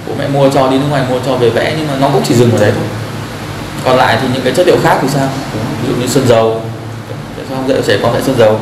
[0.07, 2.21] Bố mẹ mua cho đi nước ngoài mua cho về vẽ nhưng mà nó cũng
[2.27, 2.83] chỉ dừng ở đấy thôi.
[3.85, 5.27] Còn lại thì những cái chất liệu khác thì sao?
[5.83, 6.61] Ví dụ như sơn dầu.
[7.37, 8.59] Tại sao không dạy trẻ con vẽ sơn dầu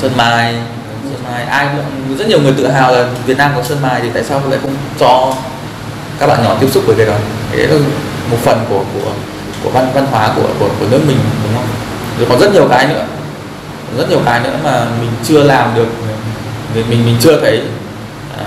[0.00, 0.54] sơn mài
[1.10, 4.00] sơn mài ai cũng rất nhiều người tự hào là Việt Nam có sơn mài
[4.00, 5.34] thì tại sao lại không cho
[6.18, 7.14] các bạn nhỏ tiếp xúc với cái đó?
[7.52, 7.78] Đấy là
[8.30, 9.10] một phần của của
[9.64, 11.66] của văn văn hóa của của, của nước mình đúng không?
[12.18, 13.04] Rồi còn rất nhiều cái nữa.
[13.98, 15.88] Rất nhiều cái nữa mà mình chưa làm được.
[16.74, 17.62] Mình mình, mình chưa thấy
[18.38, 18.44] à,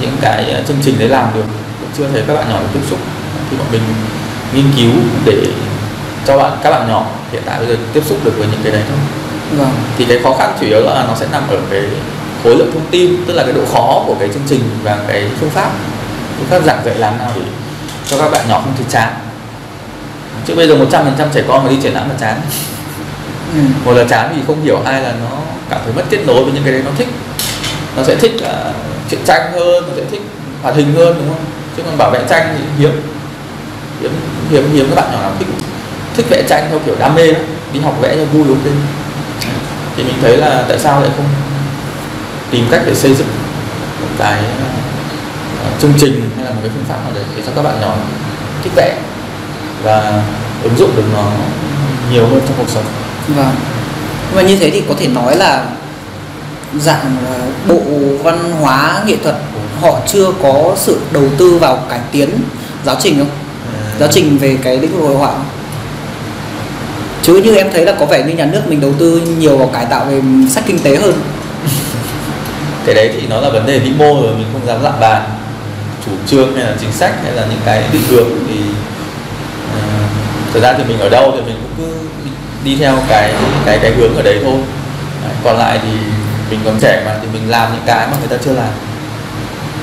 [0.00, 1.44] những cái à, chương trình đấy làm được.
[1.98, 2.98] Chưa thấy các bạn nhỏ tiếp xúc.
[3.50, 3.82] Thì bọn mình
[4.54, 4.92] nghiên cứu
[5.24, 5.46] để
[6.26, 8.72] cho bạn các bạn nhỏ hiện tại bây giờ tiếp xúc được với những cái
[8.72, 8.98] đấy thôi.
[9.56, 9.70] Vâng.
[9.98, 11.82] thì cái khó khăn chủ yếu là nó sẽ nằm ở cái
[12.44, 15.26] khối lượng thông tin tức là cái độ khó của cái chương trình và cái
[15.40, 15.70] phương pháp.
[16.38, 17.42] Phương pháp giảng dạy làm nào để
[18.06, 19.12] cho các bạn nhỏ không thấy chán.
[20.46, 22.40] Chứ bây giờ 100% trẻ con mà đi triển lãm là chán.
[23.54, 23.60] Ừ.
[23.84, 25.36] một là chán vì không hiểu hai là nó
[25.70, 27.08] cảm thấy mất kết nối với những cái đấy nó thích.
[27.96, 28.74] Nó sẽ thích uh,
[29.10, 30.22] truyện tranh hơn nó sẽ thích
[30.62, 31.44] hoạt hình hơn đúng không?
[31.76, 32.92] Chứ còn bảo vẽ tranh thì hiếm.
[34.00, 34.12] Hiếm
[34.50, 35.48] hiếm hiếm các bạn nhỏ nào thích
[36.16, 37.38] thích vẽ tranh theo kiểu đam mê đó.
[37.72, 38.72] đi học vẽ cho vui ok
[39.98, 41.26] thì mình thấy là tại sao lại không
[42.50, 43.26] tìm cách để xây dựng
[44.00, 47.52] một cái uh, chương trình hay là một cái phương pháp nào đấy để cho
[47.56, 47.94] các bạn nhỏ
[48.64, 48.96] thích vẽ
[49.82, 50.22] và
[50.62, 51.30] ứng dụng được nó
[52.12, 52.84] nhiều hơn trong cuộc sống
[53.36, 53.54] Vâng.
[54.34, 55.66] Mà như thế thì có thể nói là
[56.80, 57.80] dạng là bộ
[58.22, 59.36] văn hóa nghệ thuật
[59.80, 62.30] họ chưa có sự đầu tư vào cải tiến
[62.84, 63.30] giáo trình không
[64.00, 65.44] giáo trình về cái lĩnh vực hội họa không?
[67.22, 69.68] Chứ như em thấy là có vẻ như nhà nước mình đầu tư nhiều vào
[69.68, 71.14] cải tạo về sách kinh tế hơn.
[72.86, 75.22] Cái đấy thì nó là vấn đề vĩ mô rồi mình không dám lạm bàn
[76.06, 78.60] chủ trương hay là chính sách hay là những cái định hướng thì
[79.74, 80.10] uh,
[80.54, 82.08] thực ra thì mình ở đâu thì mình cũng cứ
[82.64, 83.32] đi theo cái
[83.66, 84.58] cái cái hướng ở đấy thôi.
[85.24, 85.88] Đấy, còn lại thì
[86.50, 88.70] mình còn trẻ mà thì mình làm những cái mà người ta chưa làm.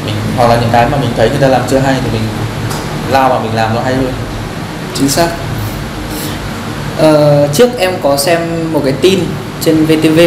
[0.06, 2.28] Mình hoặc là những cái mà mình thấy người ta làm chưa hay thì mình
[3.12, 4.13] lao vào mình làm nó hay hơn.
[4.95, 5.28] Chính xác
[6.97, 8.39] ờ, trước em có xem
[8.73, 9.19] một cái tin
[9.62, 10.19] trên VTV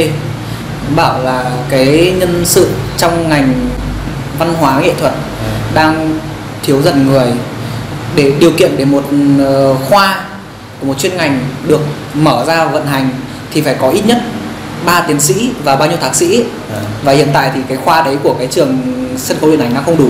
[0.96, 3.70] bảo là cái nhân sự trong ngành
[4.38, 5.12] văn hóa nghệ thuật
[5.74, 6.18] đang
[6.62, 7.26] thiếu dần người.
[8.16, 9.04] Để điều kiện để một
[9.38, 10.24] ờ, khoa
[10.81, 11.81] của một chuyên ngành được
[12.14, 13.11] mở ra vận hành
[13.52, 14.18] thì phải có ít nhất
[14.87, 16.44] 3 tiến sĩ và bao nhiêu thạc sĩ.
[16.72, 16.81] À.
[17.02, 18.78] và hiện tại thì cái khoa đấy của cái trường
[19.16, 20.09] sân khấu điện ảnh nó không đủ.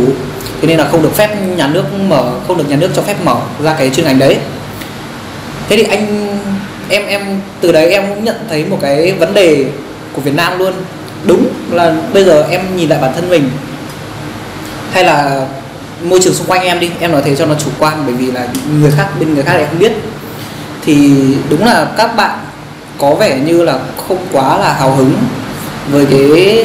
[0.60, 3.16] Thế nên là không được phép nhà nước mở không được nhà nước cho phép
[3.24, 4.38] mở ra cái chuyên ngành đấy.
[5.68, 6.27] Thế thì anh
[6.88, 9.64] em em, từ đấy em cũng nhận thấy một cái vấn đề
[10.12, 10.72] của Việt Nam luôn.
[11.24, 13.51] Đúng là bây giờ em nhìn lại bản thân mình,
[14.92, 15.46] hay là
[16.03, 18.31] môi trường xung quanh em đi, em nói thế cho nó chủ quan, bởi vì
[18.31, 18.46] là
[18.81, 19.92] người khác, bên người khác lại không biết.
[20.85, 21.12] Thì
[21.51, 22.38] đúng là các bạn
[22.98, 25.12] có vẻ như là không quá là hào hứng
[25.90, 26.64] với cái,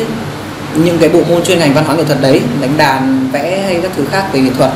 [0.76, 3.80] những cái bộ môn chuyên ngành văn hóa nghệ thuật đấy, đánh đàn, vẽ hay
[3.82, 4.72] các thứ khác về nghệ thuật.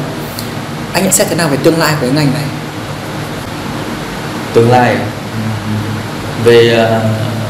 [0.93, 2.43] Anh nhận xét thế nào về tương lai của cái ngành này?
[4.53, 5.05] Tương lai à?
[6.43, 6.99] Về ờ,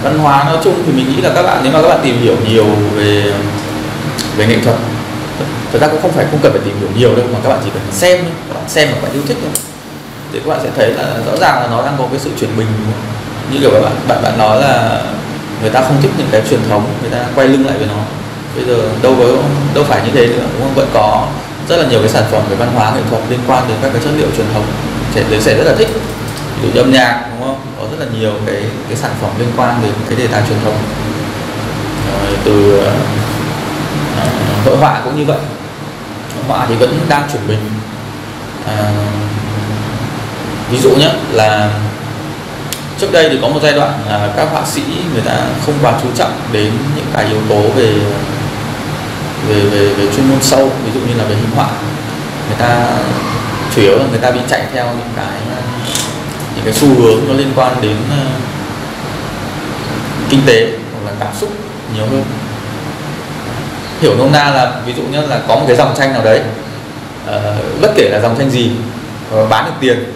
[0.03, 2.21] văn hóa nói chung thì mình nghĩ là các bạn, nếu mà các bạn tìm
[2.21, 3.23] hiểu nhiều về
[4.37, 4.75] về nghệ thuật,
[5.71, 7.59] thật ra cũng không phải, không cần phải tìm hiểu nhiều đâu, mà các bạn
[7.63, 9.51] chỉ cần xem các bạn xem mà các bạn yêu thích thôi.
[10.33, 12.49] Thì các bạn sẽ thấy là rõ ràng là nó đang có cái sự chuyển
[12.57, 12.67] mình
[13.51, 15.01] như kiểu bạn bạn bạn nói là
[15.61, 18.01] người ta không thích những cái truyền thống, người ta quay lưng lại với nó.
[18.55, 19.25] Bây giờ đâu có,
[19.75, 20.73] đâu phải như thế nữa, đúng không?
[20.75, 21.27] Vẫn có
[21.69, 23.89] rất là nhiều cái sản phẩm về văn hóa, nghệ thuật liên quan đến các
[23.93, 24.65] cái chất liệu truyền thống.
[25.15, 25.87] Trẻ giới sẽ rất là thích
[26.61, 27.61] ví dụ âm nhạc đúng không?
[27.79, 30.59] Có rất là nhiều cái cái sản phẩm liên quan đến cái đề tài truyền
[30.63, 30.77] thống.
[32.11, 32.83] Rồi từ uh,
[34.65, 35.39] hội họa cũng như vậy.
[36.35, 37.59] Hội họa thì vẫn đang chuyển mình.
[38.65, 38.71] Uh,
[40.71, 41.69] ví dụ nhé là
[42.99, 44.81] trước đây thì có một giai đoạn là các họa sĩ
[45.13, 45.33] người ta
[45.65, 47.93] không quá chú trọng đến những cái yếu tố về
[49.47, 51.67] về về, về chuyên môn sâu ví dụ như là về hình họa.
[52.47, 52.87] Người ta
[53.75, 55.27] chủ yếu là người ta bị chạy theo những cái
[56.67, 58.41] cái xu hướng nó liên quan đến uh,
[60.29, 61.49] kinh tế hoặc là cảm xúc
[61.95, 62.23] nhiều hơn.
[64.01, 66.41] Hiểu nôm na là ví dụ như là có một cái dòng tranh nào đấy
[67.25, 68.71] uh, bất kể là dòng tranh gì
[69.35, 70.13] uh, bán được tiền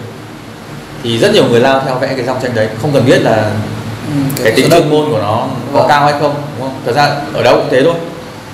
[1.04, 3.52] thì rất nhiều người lao theo vẽ cái dòng tranh đấy không cần biết là
[4.08, 5.88] ừ, cái, tính chuyên môn của nó có vâng.
[5.88, 6.82] cao hay không đúng không?
[6.86, 7.96] Thật ra ở đâu cũng thế thôi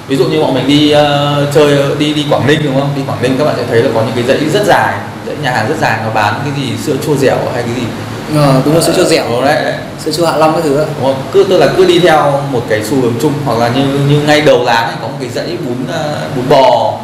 [0.08, 2.90] ví dụ như bọn mình đi uh, chơi đi đi Quảng Ninh đúng không?
[2.96, 4.94] Đi Quảng Ninh các bạn sẽ thấy là có những cái dãy rất dài
[5.28, 7.88] dãy nhà hàng rất dài nó bán cái gì sữa chua dẻo hay cái gì?
[8.36, 9.26] Ờ, đúng là sữa chua dẻo.
[9.30, 9.74] đúng đấy, đấy.
[10.06, 11.22] Sữa chua hạ long cái thứ đúng không?
[11.32, 14.22] Cứ tức là cứ đi theo một cái xu hướng chung hoặc là như như
[14.22, 17.00] ngay đầu láng có một cái dãy bún uh, bún bò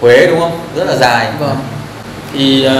[0.00, 0.58] Huế đúng không?
[0.76, 1.28] Rất là dài.
[1.38, 1.56] Vâng.
[2.32, 2.72] Thì uh,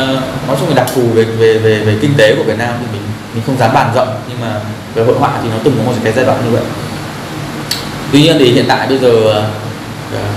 [0.49, 2.87] nói chung là đặc thù về về về về kinh tế của Việt Nam thì
[2.93, 3.03] mình
[3.35, 4.61] mình không dám bàn rộng nhưng mà
[4.95, 6.63] về hội họa thì nó từng có một cái giai đoạn như vậy
[8.15, 9.45] tuy nhiên thì hiện tại bây giờ uh,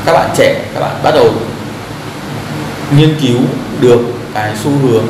[0.05, 1.33] các bạn trẻ các bạn bắt đầu
[2.97, 3.39] nghiên cứu
[3.79, 3.99] được
[4.33, 5.03] cái xu hướng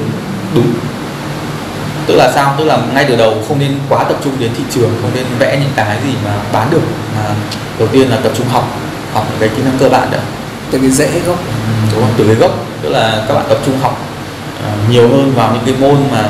[0.55, 0.73] đúng.
[2.05, 2.55] Tức là sao?
[2.57, 5.25] Tức là ngay từ đầu không nên quá tập trung đến thị trường không nên
[5.39, 6.81] vẽ những cái gì mà bán được
[7.15, 7.23] mà
[7.79, 8.67] đầu tiên là tập trung học
[9.13, 10.19] học những cái kỹ năng cơ bản đã.
[10.71, 11.39] Từ cái dễ gốc.
[11.93, 12.13] Đúng không?
[12.17, 12.51] Từ cái gốc.
[12.81, 14.01] Tức là các bạn tập trung học
[14.59, 16.29] uh, nhiều hơn vào những cái môn mà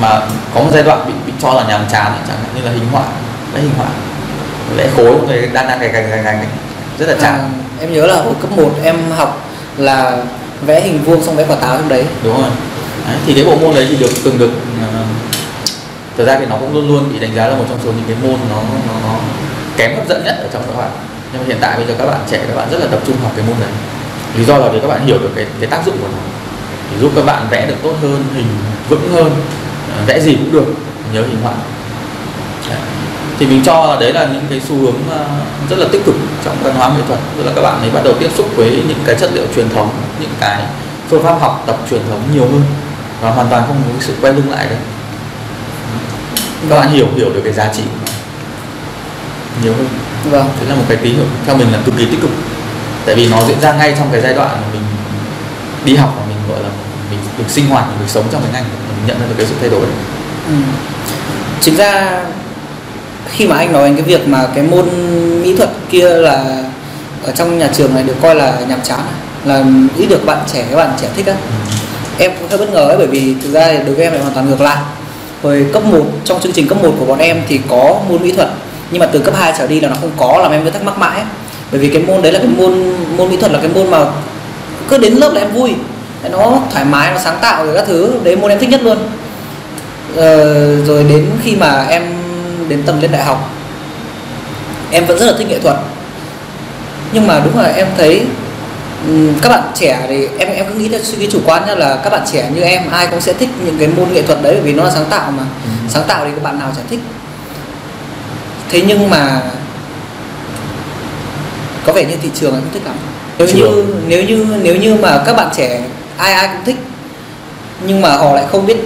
[0.00, 0.20] mà
[0.54, 2.86] có một giai đoạn bị bị cho là nhàm chán chẳng hạn như là hình
[2.92, 3.04] họa
[3.52, 3.88] vẽ hình họa
[4.76, 6.46] vẽ khối người đang đang gạch gạch gạch
[6.98, 7.48] rất là chán à,
[7.80, 10.24] em nhớ là hồi cấp 1 em học là
[10.66, 12.04] vẽ hình vuông xong vẽ quả táo trong đấy.
[12.24, 12.50] Đúng rồi.
[13.06, 15.06] Đấy, thì cái bộ môn đấy thì được từng được uh,
[16.16, 18.04] thực ra thì nó cũng luôn luôn bị đánh giá là một trong số những
[18.06, 19.14] cái môn nó nó, nó
[19.76, 20.90] kém hấp dẫn nhất ở trong các bạn.
[21.32, 23.16] Nhưng mà hiện tại bây giờ các bạn trẻ các bạn rất là tập trung
[23.22, 23.68] học cái môn này
[24.36, 26.18] lý do là vì các bạn hiểu được cái cái tác dụng của nó.
[26.90, 28.46] Thì giúp các bạn vẽ được tốt hơn hình
[28.88, 29.30] vững hơn
[29.96, 30.74] ờ, vẽ gì cũng được
[31.12, 31.54] nhớ hình họa
[33.38, 35.24] thì mình cho là đấy là những cái xu hướng ờ,
[35.70, 37.18] rất là tích cực trong văn hóa nghệ thuật.
[37.36, 39.68] Tức là các bạn ấy bắt đầu tiếp xúc với những cái chất liệu truyền
[39.68, 40.62] thống những cái
[41.08, 42.62] phương pháp học tập truyền thống nhiều hơn
[43.20, 44.78] và hoàn toàn không có sự quay lưng lại đấy.
[46.70, 47.82] Các bạn hiểu hiểu được cái giá trị
[49.62, 49.88] nhiều hơn.
[50.30, 50.48] Vâng.
[50.60, 52.30] Thế là một cái tín hiệu theo mình là cực kỳ tích cực.
[53.06, 54.82] Tại vì nó diễn ra ngay trong cái giai đoạn mà mình
[55.84, 56.68] đi học và mình gọi là
[57.10, 59.46] mình được sinh hoạt mình được sống trong cái ngành mình nhận ra được cái
[59.46, 59.86] sự thay đổi.
[60.48, 60.54] Ừ.
[61.60, 62.20] chính ra
[63.32, 64.88] khi mà anh nói cái việc mà cái môn
[65.42, 66.64] mỹ thuật kia là
[67.24, 69.00] ở trong nhà trường này được coi là nhàm chán
[69.44, 69.64] là
[69.98, 71.34] ít được bạn trẻ các bạn trẻ thích á.
[72.18, 74.22] Em cũng hơi bất ngờ ấy bởi vì thực ra thì đối với em lại
[74.22, 74.78] hoàn toàn ngược lại.
[75.42, 78.32] Hồi cấp 1 trong chương trình cấp 1 của bọn em thì có môn mỹ
[78.32, 78.48] thuật
[78.90, 80.84] nhưng mà từ cấp 2 trở đi là nó không có làm em cứ thắc
[80.84, 81.26] mắc mãi ấy.
[81.70, 84.06] bởi vì cái môn đấy là cái môn môn mỹ thuật là cái môn mà
[84.88, 85.74] cứ đến lớp là em vui.
[86.30, 88.12] Nó thoải mái nó sáng tạo rồi các thứ.
[88.24, 88.98] Đấy môn em thích nhất luôn.
[90.16, 92.02] Ờ, rồi đến khi mà em
[92.68, 93.50] đến tầm lên đại học.
[94.90, 95.76] Em vẫn rất là thích nghệ thuật.
[97.12, 98.26] Nhưng mà đúng là em thấy
[99.42, 101.96] các bạn trẻ thì em em cứ nghĩ theo suy nghĩ chủ quan nhá là
[102.04, 104.52] các bạn trẻ như em ai cũng sẽ thích những cái môn nghệ thuật đấy
[104.54, 105.42] bởi vì nó là sáng tạo mà.
[105.64, 105.70] Ừ.
[105.88, 107.00] sáng tạo thì các bạn nào chả thích.
[108.68, 109.42] Thế nhưng mà
[111.84, 112.94] có vẻ như thị trường lại không thích lắm.
[113.38, 115.82] Nếu như nếu như nếu như mà các bạn trẻ
[116.16, 116.76] ai ai cũng thích
[117.86, 118.76] nhưng mà họ lại không biết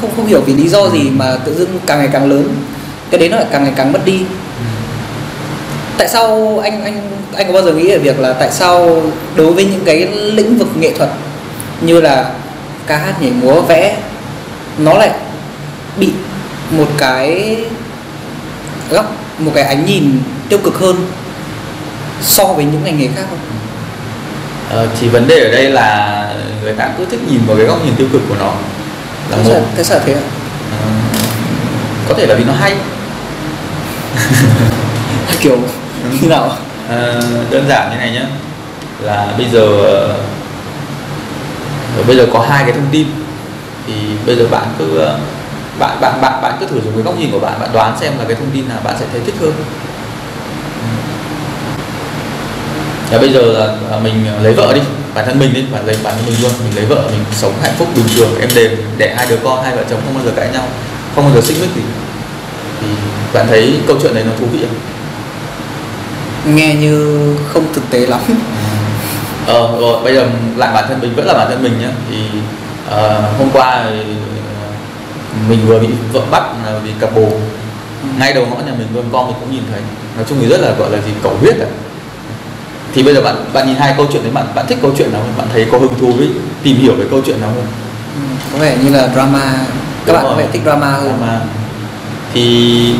[0.00, 2.48] không không hiểu vì lý do gì mà tự dưng càng ngày càng lớn
[3.10, 4.24] cái đấy nó lại càng ngày càng mất đi
[5.98, 9.02] tại sao anh anh anh có bao giờ nghĩ về việc là tại sao
[9.36, 11.10] đối với những cái lĩnh vực nghệ thuật
[11.80, 12.30] như là
[12.86, 13.96] ca hát nhảy múa vẽ
[14.78, 15.10] nó lại
[15.96, 16.12] bị
[16.70, 17.56] một cái
[18.90, 20.96] góc một cái ánh nhìn tiêu cực hơn
[22.22, 23.38] so với những ngành nghề khác không?
[24.70, 26.30] Ờ, thì vấn đề ở đây là
[26.62, 28.52] người ta cứ thích nhìn vào cái góc nhìn tiêu cực của nó
[29.30, 30.20] là Thế một sao, thế sao thế ạ?
[30.70, 30.86] Ờ,
[32.08, 32.74] có thể là vì nó hay
[35.40, 35.58] kiểu
[36.20, 36.56] như nào?
[36.88, 38.22] À, đơn giản như này nhé
[39.00, 39.66] là bây giờ
[41.96, 43.06] ờ, bây giờ có hai cái thông tin.
[43.86, 43.92] Thì
[44.26, 45.18] bây giờ bạn cứ ờ,
[45.78, 47.60] bạn bạn bạn bạn cứ thử dùng cái góc nhìn của bạn.
[47.60, 49.52] Bạn đoán xem là cái thông tin nào bạn sẽ thấy thích hơn.
[53.10, 54.80] Và bây giờ là là mình lấy vợ đi.
[55.14, 56.52] Bản thân mình đi bản lấy bản thân mình luôn.
[56.64, 59.64] Mình lấy vợ mình sống hạnh phúc bình thường em đềm đẻ hai đứa con
[59.64, 60.64] hai vợ chồng không bao giờ cãi nhau
[61.14, 61.82] không bao giờ xích mích gì
[62.80, 62.86] thì
[63.32, 64.76] bạn thấy câu chuyện này nó thú vị không?
[66.54, 67.18] nghe như
[67.52, 68.20] không thực tế lắm.
[69.46, 71.90] Ờ, rồi bây giờ lại bản thân mình vẫn là bản thân mình nhá.
[72.10, 72.16] Thì
[72.90, 74.00] ờ, hôm qua thì,
[74.62, 74.68] ờ,
[75.48, 77.28] mình vừa bị vợ bắt là vì cặp bồ.
[78.18, 79.80] Ngay đầu ngõ nhà mình luôn con mình cũng nhìn thấy.
[80.16, 81.66] Nói chung thì rất là gọi là gì cầu huyết à
[82.94, 85.12] thì bây giờ bạn bạn nhìn hai câu chuyện đấy bạn bạn thích câu chuyện
[85.12, 85.32] nào hơn?
[85.38, 86.28] Bạn thấy có hứng thú với
[86.62, 87.66] tìm hiểu về câu chuyện nào hơn?
[88.14, 88.20] Ừ,
[88.52, 89.52] có vẻ như là drama.
[90.06, 90.38] Các Đúng bạn có rồi.
[90.38, 91.12] vẻ thích drama hơn.
[91.20, 91.40] Mà
[92.34, 92.94] thì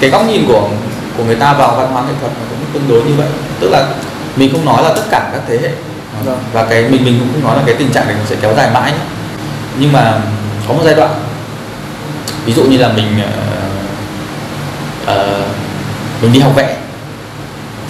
[0.00, 0.68] cái góc nhìn của
[1.16, 3.28] của người ta vào văn hóa nghệ thuật nó cũng tương đối như vậy
[3.60, 3.88] tức là
[4.36, 5.70] mình không nói là tất cả các thế hệ
[6.24, 6.38] Vâng.
[6.52, 8.54] và cái mình mình cũng không nói là cái tình trạng này nó sẽ kéo
[8.56, 8.98] dài mãi nhé.
[9.78, 10.20] nhưng mà
[10.68, 11.10] có một giai đoạn
[12.44, 13.30] ví dụ như là mình ờ,
[15.06, 15.42] ờ,
[16.22, 16.76] mình đi học vẽ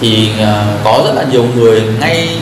[0.00, 2.38] thì ờ, có rất là nhiều người ngay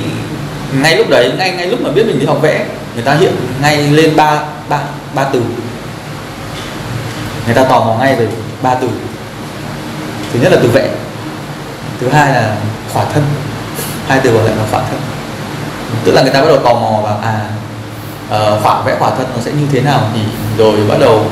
[0.82, 3.32] ngay lúc đấy ngay ngay lúc mà biết mình đi học vẽ người ta hiện
[3.62, 4.78] ngay lên ba ba
[5.14, 5.42] ba từ
[7.46, 8.28] người ta tò mò ngay về
[8.62, 8.88] ba từ.
[10.32, 10.88] Thứ nhất là từ vẽ
[12.00, 12.56] thứ hai là
[12.92, 13.22] khỏa thân.
[14.08, 15.00] Hai từ còn lại là khỏa thân.
[16.04, 17.40] Tức là người ta bắt đầu tò mò và à
[18.26, 20.20] uh, khỏa vẽ khỏa thân nó sẽ như thế nào thì
[20.58, 21.24] rồi bắt đầu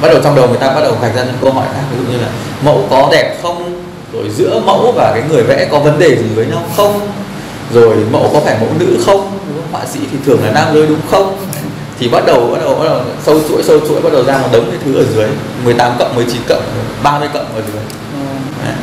[0.00, 1.82] bắt đầu trong đầu người ta bắt đầu gạch ra những câu hỏi khác.
[1.90, 2.28] Ví dụ như là
[2.64, 3.82] mẫu có đẹp không?
[4.12, 7.00] Rồi giữa mẫu và cái người vẽ có vấn đề gì với nhau không?
[7.72, 9.38] Rồi mẫu có phải mẫu nữ không?
[9.72, 11.36] họa sĩ thì thường là nam giới đúng không?
[12.02, 14.48] Thì bắt đầu bắt đầu bắt đầu sâu chuỗi sâu chuỗi bắt đầu ra một
[14.52, 15.28] đống cái thứ ở dưới.
[15.64, 16.62] 18 cộng 19 cộng
[17.02, 17.82] 30 cộng ở dưới.
[18.12, 18.20] Ừ.
[18.64, 18.74] Đấy.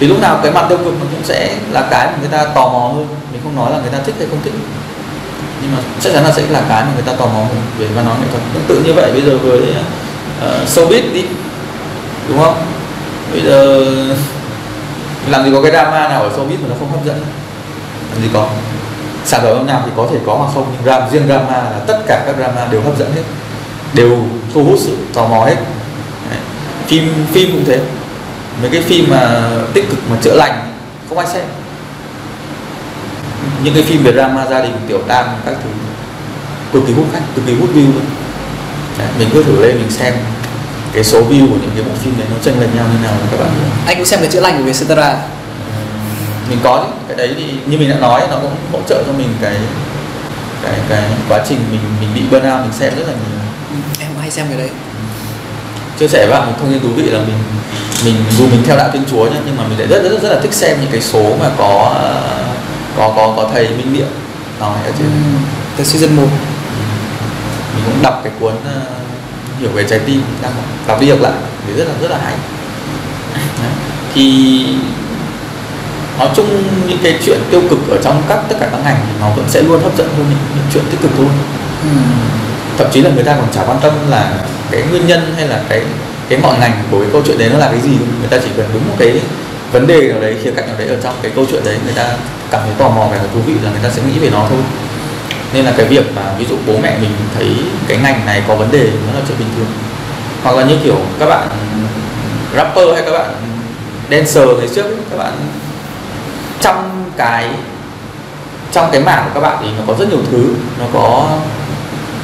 [0.00, 2.44] thì lúc nào cái mặt tiêu cực nó cũng sẽ là cái mà người ta
[2.44, 3.06] tò mò hơn.
[3.32, 4.52] Mình không nói là người ta thích hay không thích.
[5.62, 7.86] Nhưng mà chắc chắn là sẽ là cái mà người ta tò mò hơn về
[7.94, 8.42] văn hóa nghệ thuật.
[8.54, 11.24] Tương tự như vậy bây giờ với uh, showbiz đi.
[12.28, 12.54] Đúng không?
[13.32, 13.84] Bây giờ
[15.30, 17.16] làm gì có cái drama nào ở showbiz mà nó không hấp dẫn?
[18.12, 18.48] Làm gì có
[19.30, 21.80] sản phẩm âm nhạc thì có thể có hoặc không nhưng ram riêng drama là
[21.86, 23.22] tất cả các drama đều hấp dẫn hết
[23.94, 24.18] đều
[24.54, 25.56] thu hút sự tò mò hết.
[26.30, 26.38] Đấy.
[26.86, 27.80] phim phim cũng thế.
[28.62, 30.72] Mấy cái phim mà tích cực mà chữa lành
[31.08, 31.42] không ai xem.
[33.64, 35.70] Những cái phim về drama gia đình tiểu tam các thứ.
[36.72, 38.04] Cực kỳ hút khách cực kỳ hút view luôn.
[38.98, 40.14] Đấy, mình cứ thử lên mình xem
[40.92, 43.14] cái số view của những cái bộ phim đấy nó chênh lệch nhau như nào
[43.30, 43.50] các bạn
[43.86, 45.18] anh cũng xem cái chữa lành của Vietcetera à?
[46.50, 49.28] Mình có cái đấy thì như mình đã nói nó cũng hỗ trợ cho mình
[49.42, 49.54] cái
[50.62, 53.40] cái cái quá trình mình mình bị burnout mình xem rất là nhiều.
[53.70, 54.70] Ừ, em hay xem cái đấy.
[55.98, 57.38] Chia sẻ với bạn một thông tin thú vị là mình
[58.04, 60.32] mình dù mình theo đạo thiên chúa nhá nhưng mà mình lại rất rất rất
[60.32, 61.94] là thích xem những cái số mà có
[62.96, 64.06] có có có thầy minh niệm
[64.60, 65.06] nói ở trên.
[65.06, 65.38] Ừ.
[65.76, 66.22] từ season 1
[67.74, 68.80] mình cũng đọc cái cuốn ờ,
[69.60, 70.52] hiểu về trái tim đang
[70.86, 71.32] đọc, đi đọc lại
[71.66, 72.34] thì rất là rất là hay.
[74.14, 74.64] Thì
[76.18, 79.12] nói chung những cái chuyện tiêu cực ở trong các tất cả các ngành thì
[79.20, 81.26] nó vẫn sẽ luôn hấp dẫn hơn những, những chuyện tích cực thôi.
[81.82, 81.88] Ừ.
[82.78, 84.32] thậm chí là người ta còn chả quan tâm là
[84.70, 85.82] cái nguyên nhân hay là cái
[86.28, 87.90] cái ngọn ngành của cái câu chuyện đấy nó là cái gì.
[87.90, 89.20] Người ta chỉ cần đúng một cái
[89.72, 91.94] vấn đề nào đấy khía cạnh nào đấy ở trong cái câu chuyện đấy người
[91.94, 92.08] ta
[92.50, 94.58] cảm thấy tò mò và thú vị là người ta sẽ nghĩ về nó thôi.
[95.52, 97.48] Nên là cái việc mà ví dụ bố mẹ mình thấy
[97.88, 99.66] cái ngành này có vấn đề nó là chuyện bình thường.
[100.42, 101.48] Hoặc là như kiểu các bạn
[102.56, 103.30] rapper hay các bạn
[104.10, 105.32] dancer ngày trước các bạn
[106.60, 107.50] trong cái
[108.72, 110.54] trong cái mảng của các bạn thì nó có rất nhiều thứ.
[110.78, 111.28] Nó có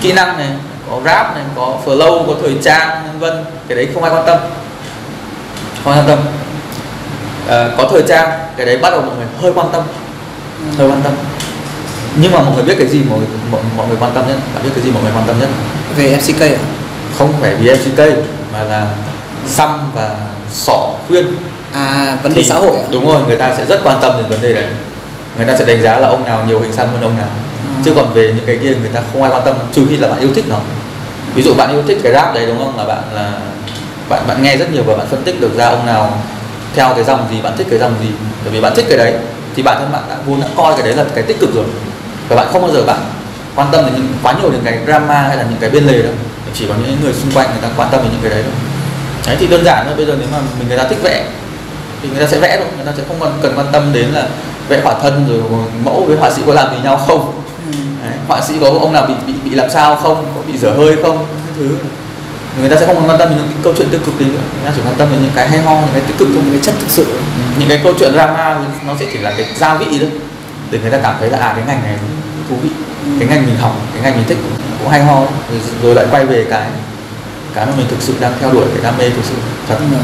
[0.00, 0.48] kỹ năng này
[0.90, 3.44] có rap này có flow có thời trang vân vân.
[3.68, 4.38] Cái đấy không ai quan tâm.
[5.84, 6.18] Không ai quan tâm.
[7.48, 9.82] À, có thời trang cái đấy bắt đầu mọi người hơi quan tâm.
[10.78, 11.12] Hơi quan tâm.
[12.16, 14.36] Nhưng mà mọi người biết cái gì mọi người, mọi, mọi người quan tâm nhất?
[14.54, 15.48] Bạn biết cái gì mọi người quan tâm nhất?
[15.96, 16.58] Về FCK à?
[17.18, 17.98] không phải vì MCK
[18.52, 18.86] mà là
[19.46, 20.16] xăm và
[20.52, 21.26] sỏ khuyên
[21.76, 22.82] À vấn đề Thì- xã hội à?
[22.90, 24.64] đúng rồi người ta sẽ rất quan tâm đến vấn đề đấy.
[25.36, 27.28] Người ta sẽ đánh giá là ông nào nhiều hình xăm hơn ông nào.
[27.64, 27.82] Ừ.
[27.84, 30.08] chứ còn về những cái kia người ta không ai quan tâm trừ khi là
[30.08, 30.58] bạn yêu thích nó.
[31.34, 32.78] Ví dụ bạn yêu thích cái rap đấy đúng không?
[32.78, 33.32] Là bạn là
[34.08, 36.18] bạn bạn nghe rất nhiều và bạn phân tích được ra ông nào
[36.74, 38.08] theo cái dòng gì bạn thích cái dòng gì.
[38.44, 39.14] Bởi vì bạn thích cái đấy
[39.56, 41.64] thì bản thân bạn đã vốn đã coi cái đấy là cái tích cực rồi.
[42.28, 42.98] Và bạn không bao giờ bạn
[43.54, 46.02] quan tâm đến những quá nhiều đến cái drama hay là những cái bên lề
[46.02, 46.12] đâu.
[46.54, 48.52] Chỉ có những người xung quanh người ta quan tâm đến những cái đấy thôi.
[49.26, 51.24] Đấy thì đơn giản thôi bây giờ nếu mà mình người ta thích vẽ
[52.02, 54.06] thì người ta sẽ vẽ thôi người ta sẽ không còn cần quan tâm đến
[54.08, 54.28] là
[54.68, 57.42] vẽ họa thân rồi mẫu với họa sĩ có làm gì nhau không.
[57.66, 57.78] Ừ.
[58.02, 60.70] Đấy, họa sĩ có ông nào bị bị bị làm sao không có bị dở
[60.70, 61.76] hơi không cái thứ.
[62.60, 64.24] Người ta sẽ không còn quan tâm đến những cái câu chuyện tiêu cực gì
[64.24, 64.40] nữa.
[64.54, 66.50] Người ta chỉ quan tâm đến những cái hay ho những cái tích cực Những
[66.50, 67.06] cái chất thực sự.
[67.58, 70.10] Những cái câu chuyện drama nó sẽ chỉ là cái gia vị thôi
[70.70, 71.98] để người ta cảm thấy là à cái ngành này
[72.48, 72.70] thú vị.
[73.18, 74.38] Cái ngành mình học cái ngành mình thích
[74.78, 75.20] cũng hay ho.
[75.50, 76.68] Rồi, rồi lại quay về cái
[77.54, 79.34] cái mà mình thực sự đang theo đuổi cái đam mê thực sự.
[79.68, 79.76] Thật.
[79.78, 79.96] Ừ.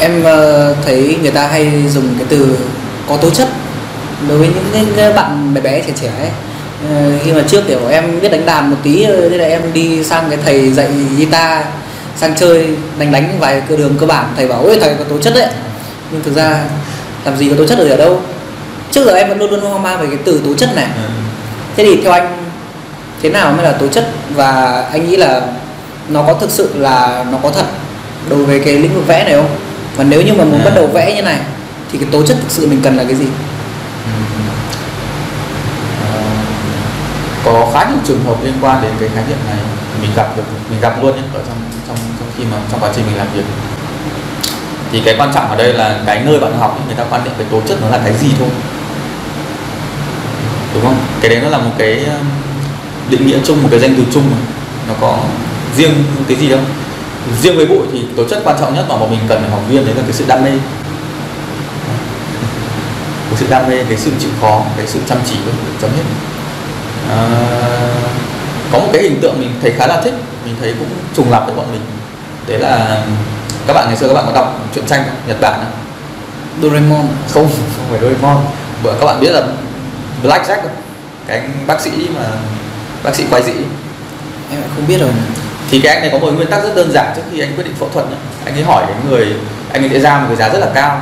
[0.00, 2.58] Em ờ, thấy người ta hay dùng cái từ
[3.08, 3.48] có tố chất
[4.28, 6.30] đối với những cái- bạn bé bé trẻ trẻ ấy.
[6.90, 9.62] Ờ, khi mà trước kiểu em biết đánh đàn một tí ờ, thế là em
[9.72, 11.64] đi sang cái thầy dạy guitar
[12.16, 14.26] sang chơi đánh đánh vài cơ đường cơ bản.
[14.36, 15.46] Thầy bảo ôi thầy có tố chất đấy.
[16.10, 16.64] Nhưng thực ra
[17.24, 18.20] làm gì có tố chất ở đâu.
[18.90, 20.86] Trước giờ em vẫn luôn luôn hoang mang về cái từ tố chất này.
[20.96, 21.08] Ừ.
[21.76, 22.36] thế thì theo anh
[23.22, 24.08] thế nào mới là tố chất?
[24.34, 25.40] Và anh nghĩ là
[26.08, 27.64] nó có thực sự là nó có thật
[28.30, 29.48] đối với cái lĩnh vực vẽ này không
[29.96, 30.64] và nếu như mà muốn À.
[30.64, 31.40] bắt đầu vẽ như này
[31.92, 33.26] thì cái tố chất thực sự mình cần là cái gì?
[36.12, 36.20] Ờ,
[37.44, 39.56] có khá nhiều trường hợp liên quan đến cái khái niệm này.
[40.02, 41.56] Mình gặp được mình gặp luôn nhé ở trong
[41.88, 43.44] trong trong khi mà trong quá trình mình làm việc.
[44.92, 47.24] Thì cái quan trọng ở đây là cái nơi bạn học ấy, người ta quan
[47.24, 48.48] niệm cái tố chất nó là cái gì thôi.
[50.74, 50.96] Đúng không?
[51.20, 52.26] Cái đấy nó là một cái um,
[53.10, 54.36] định nghĩa chung một cái danh từ chung mà.
[54.88, 55.18] nó có
[55.76, 56.60] riêng cái gì đâu
[57.42, 59.60] riêng với bụi thì tố chất quan trọng nhất mà bọn mình cần ở học
[59.68, 60.50] viên đấy là cái sự đam mê.
[63.30, 65.36] Cái sự đam mê cái sự chịu khó cái sự chăm chỉ
[65.80, 66.02] chấm hết.
[67.10, 67.28] À,
[68.72, 71.46] có một cái hình tượng mình thấy khá là thích mình thấy cũng trùng lặp
[71.46, 71.80] với bọn mình.
[72.48, 73.02] Đấy là
[73.66, 75.04] các bạn ngày xưa các bạn có đọc truyện tranh?
[75.26, 75.72] Nhật Bản không?
[76.62, 77.06] Doraemon.
[77.30, 78.44] Không không phải Doraemon.
[78.82, 79.42] Bữa các bạn biết là
[80.22, 80.84] Black Jack không?
[81.26, 82.30] cái bác sĩ mà
[83.02, 83.52] bác sĩ quái dị.
[84.50, 85.10] Em không biết rồi
[85.74, 87.64] thì cái anh này có một nguyên tắc rất đơn giản trước khi anh quyết
[87.64, 88.16] định phẫu thuật nhá.
[88.44, 89.26] anh ấy hỏi cái người
[89.72, 91.00] anh ấy sẽ ra một cái giá rất là cao.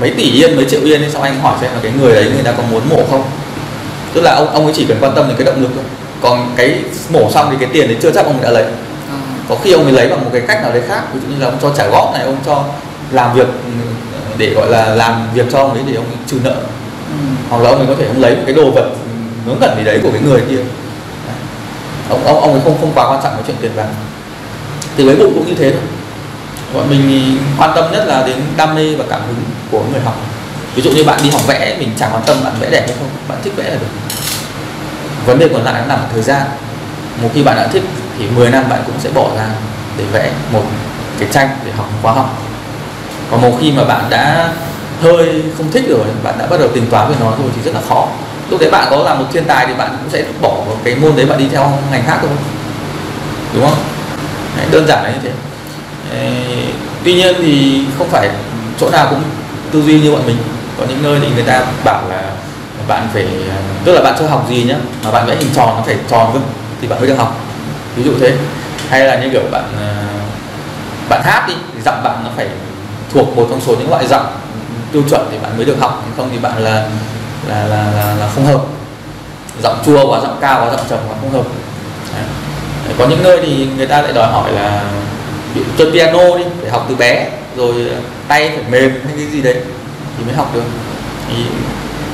[0.00, 2.30] Mấy tỷ yên mấy triệu yên ấy, xong anh hỏi xem là cái người đấy
[2.34, 3.24] người ta có muốn mổ không?
[4.12, 5.84] Tức là ông ông ấy chỉ cần quan tâm đến cái động lực thôi.
[6.22, 6.78] Còn cái
[7.12, 8.64] mổ xong thì cái tiền đấy chưa chắc ông đã lấy.
[9.48, 11.02] Có khi ông ấy lấy bằng một cái cách nào đấy khác.
[11.14, 12.64] Ví dụ như là ông cho trả góp này ông cho
[13.10, 13.70] làm việc ừ,
[14.38, 16.56] để gọi là làm việc cho ông ấy để ông ấy trừ nợ.
[17.08, 17.14] Ừ.
[17.50, 18.90] hoặc là ông ấy có thể ông lấy một cái đồ vật
[19.46, 20.62] ngớ ngẩn gì đấy của cái người kia
[22.08, 23.86] ông ông ông ấy không không quá quan trọng cái chuyện tiền bạc.
[24.96, 25.80] Thì với bụng cũng như thế thôi.
[26.74, 30.16] Bọn mình quan tâm nhất là đến đam mê và cảm hứng của người học.
[30.74, 32.96] Ví dụ như bạn đi học vẽ, mình chẳng quan tâm bạn vẽ đẹp hay
[32.98, 33.86] không, bạn thích vẽ là được.
[35.26, 36.42] Vấn đề còn lại nó nằm ở thời gian.
[37.22, 37.82] Một khi bạn đã thích
[38.18, 39.48] thì 10 năm bạn cũng sẽ bỏ ra
[39.98, 40.62] để vẽ một
[41.18, 42.38] cái tranh để học một khóa học.
[43.30, 44.52] Còn một khi mà bạn đã
[45.02, 47.74] hơi không thích rồi, bạn đã bắt đầu tính toán về nó rồi thì rất
[47.74, 48.08] là khó
[48.50, 51.16] lúc đấy bạn có là một thiên tài thì bạn cũng sẽ bỏ cái môn
[51.16, 52.30] đấy bạn đi theo ngành khác thôi.
[53.54, 53.78] Đúng không?
[54.56, 55.30] Đấy, đơn giản là như thế.
[56.10, 56.66] Đấy,
[57.04, 58.30] tuy nhiên thì không phải
[58.80, 59.22] chỗ nào cũng
[59.72, 60.36] tư duy như bọn mình.
[60.78, 62.22] Có những nơi thì người ta bảo là
[62.88, 63.26] bạn phải
[63.84, 66.30] tức là bạn chưa học gì nhá mà bạn vẽ hình tròn nó phải tròn
[66.34, 66.40] cơ
[66.80, 67.36] thì bạn mới được học.
[67.96, 68.36] Ví dụ thế.
[68.90, 69.94] Hay là như kiểu bạn ờ,
[71.08, 72.48] bạn hát đi thì giọng bạn nó phải
[73.12, 74.26] thuộc một trong số những loại giọng
[74.92, 76.04] tiêu chuẩn thì bạn mới được học.
[76.16, 76.88] Không thì bạn là
[77.48, 78.60] là là là, là không hợp.
[79.62, 81.44] Giọng chua quá giọng cao quá giọng trầm quá không hợp.
[82.14, 82.24] Đấy.
[82.98, 84.84] Có những nơi thì người ta lại đòi hỏi là
[85.78, 87.74] chơi piano đi phải học từ bé rồi
[88.28, 89.56] tay phải mềm hay cái gì đấy
[90.18, 90.64] thì mới học được.
[91.28, 91.34] Thì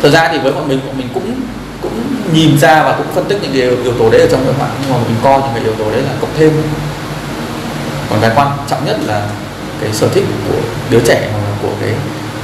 [0.02, 1.40] thật ra thì với bọn mình bọn mình cũng
[1.82, 2.02] cũng
[2.32, 4.54] nhìn ra và cũng phân tích những cái yếu, yếu tố đấy ở trong hội
[4.58, 6.62] họa nhưng mà mình coi những cái yếu tố đấy là cộng thêm.
[8.10, 9.26] Còn cái quan trọng nhất là
[9.80, 10.58] cái sở thích của
[10.90, 11.94] đứa trẻ hoặc là của cái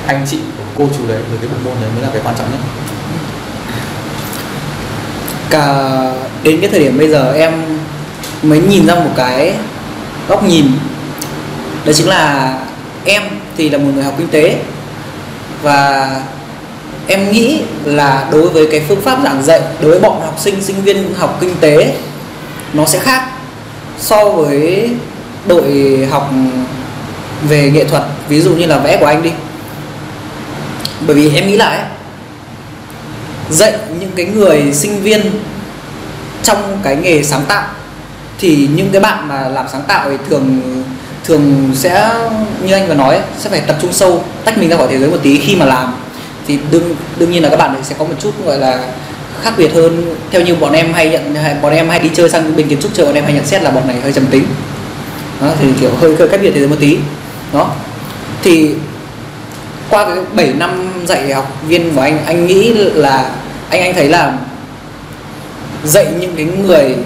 [0.06, 0.38] anh chị
[0.78, 2.58] cô chú đấy với cái bộ môn đấy mới là cái quan trọng nhất.
[5.50, 5.74] Cả
[6.42, 7.52] đến cái thời điểm bây giờ em
[8.42, 9.54] mới nhìn ra một cái
[10.28, 10.66] góc nhìn.
[11.84, 12.54] Đó chính là
[13.04, 13.22] em
[13.56, 14.56] thì là một người học kinh tế
[15.62, 16.10] và
[17.06, 20.62] em nghĩ là đối với cái phương pháp giảng dạy đối với bọn học sinh
[20.62, 21.94] sinh viên học kinh tế,
[22.72, 23.28] nó sẽ khác
[23.98, 24.90] so với
[25.46, 26.30] đội học
[27.48, 28.02] về nghệ thuật.
[28.28, 29.30] Ví dụ như là vẽ của anh đi
[31.06, 31.78] bởi vì em nghĩ lại
[33.50, 35.20] dạy những cái người sinh viên
[36.42, 37.68] trong cái nghề sáng tạo
[38.38, 40.60] thì những cái bạn mà làm sáng tạo thì thường
[41.24, 42.14] thường sẽ
[42.64, 45.10] như anh vừa nói sẽ phải tập trung sâu tách mình ra khỏi thế giới
[45.10, 45.94] một tí khi mà làm.
[46.46, 48.84] Thì đương đương nhiên là các bạn sẽ có một chút gọi là
[49.42, 50.14] khác biệt hơn.
[50.30, 52.94] Theo như bọn em hay nhận bọn em hay đi chơi sang bên kiến trúc
[52.94, 54.44] chơi bọn em hay nhận xét là bọn này hơi trầm tính.
[55.40, 56.98] Đó, thì kiểu hơi hơi cách biệt thế giới một tí.
[57.52, 57.70] Đó.
[58.42, 58.74] Thì
[59.90, 63.30] qua cái 7 năm dạy học viên của anh anh nghĩ là
[63.70, 64.32] anh anh thấy là
[65.84, 66.96] dạy những cái người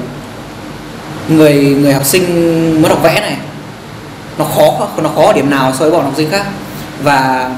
[1.28, 3.37] người người học sinh muốn học vẽ này
[4.41, 6.47] nó khó nó khó ở điểm nào so với bọn học sinh khác.
[7.03, 7.51] Và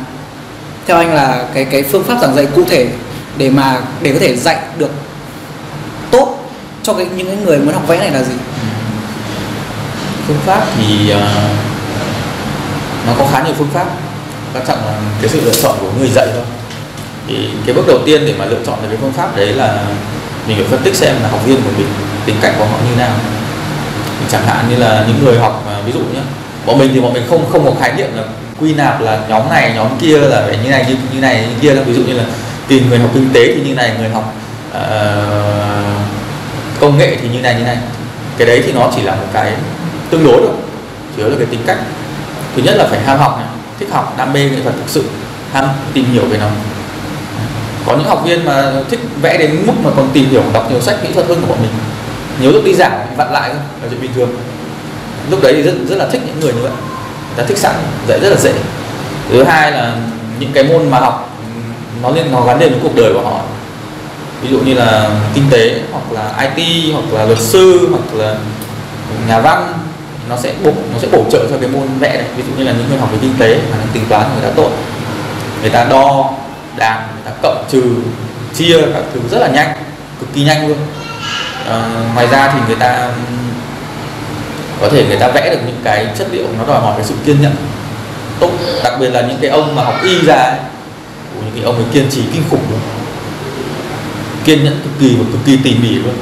[0.86, 2.88] theo anh là cái cái phương pháp giảng dạy cụ thể
[3.36, 4.90] để mà để có thể dạy được
[6.10, 6.50] tốt
[6.82, 8.32] cho cái, những cái người muốn học vẽ này là gì?
[10.26, 11.22] Phương pháp thì uh,
[13.06, 13.86] nó có khá nhiều phương pháp
[14.54, 16.44] quan trọng là cái sự lựa chọn của người dạy thôi.
[17.28, 19.84] Thì cái bước đầu tiên để mà lựa chọn được cái phương pháp đấy là
[20.46, 21.86] mình phải phân tích xem là học viên của mình
[22.26, 23.14] tính cách của họ như nào.
[24.20, 26.20] Thì chẳng hạn như là những người học ví dụ nhé
[26.66, 28.22] bọn mình thì bọn mình không không có khái niệm là
[28.60, 31.54] quy nạp là nhóm này nhóm kia là phải như này như như này như
[31.60, 32.24] kia ví dụ như là
[32.68, 34.34] tìm người học kinh tế thì như này người học
[34.70, 34.76] uh,
[36.80, 37.78] công nghệ thì như này như này.
[38.38, 39.52] Cái đấy thì nó chỉ là một cái
[40.10, 40.54] tương đối thôi
[41.16, 41.78] chủ yếu là cái tính cách.
[42.56, 43.46] Thứ nhất là phải ham học này
[43.82, 45.04] thích học đam mê nghệ thuật thực sự,
[45.52, 46.46] ham tìm hiểu về nó.
[47.86, 50.80] Có những học viên mà thích vẽ đến mức mà còn tìm hiểu, đọc nhiều
[50.80, 51.70] sách kỹ thuật hơn của bọn mình.
[52.40, 54.28] Nhiều lúc đi giảng vặn lại là chuyện bình thường.
[55.30, 56.70] Lúc đấy thì rất rất là thích những người như vậy.
[56.70, 57.74] Người ta thích sẵn,
[58.08, 58.52] dạy rất là dễ.
[59.30, 59.96] Thứ hai là
[60.38, 61.38] những cái môn mà học,
[62.02, 63.40] nó liên, nó gắn liền với cuộc đời của họ.
[64.42, 68.34] Ví dụ như là kinh tế, hoặc là IT hoặc là luật sư, hoặc là
[69.28, 69.72] nhà văn
[70.28, 72.26] nó sẽ bổ nó sẽ bổ trợ cho cái môn vẽ này.
[72.36, 74.54] Ví dụ như là những người học về kinh tế mà tính toán người ta
[74.56, 74.70] tốt
[75.60, 76.30] người ta đo
[76.76, 77.82] đạc người ta cộng trừ
[78.54, 79.72] chia các thứ rất là nhanh
[80.20, 80.78] cực kỳ nhanh luôn.
[81.68, 83.08] À, ngoài ra thì người ta
[84.80, 87.14] có thể người ta vẽ được những cái chất liệu nó đòi hỏi cái sự
[87.26, 87.52] kiên nhẫn
[88.40, 88.50] tốt
[88.84, 90.58] đặc biệt là những cái ông mà học y ra ấy,
[91.40, 92.80] những cái ông ấy kiên trì kinh khủng luôn.
[94.44, 96.14] Kiên nhẫn cực kỳ và cực kỳ tỉ mỉ luôn.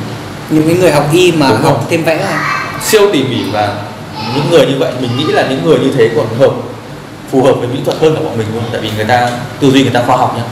[0.51, 1.85] Những cái người học y mà Đúng học không?
[1.91, 2.45] thêm vẽ này
[2.85, 3.75] siêu tỉ mỉ và
[4.35, 6.53] những người như vậy mình nghĩ là những người như thế còn hợp
[7.31, 8.63] phù hợp với mỹ thuật hơn cả bọn mình luôn.
[8.73, 10.43] Tại vì người ta tư duy người ta khoa học nhá.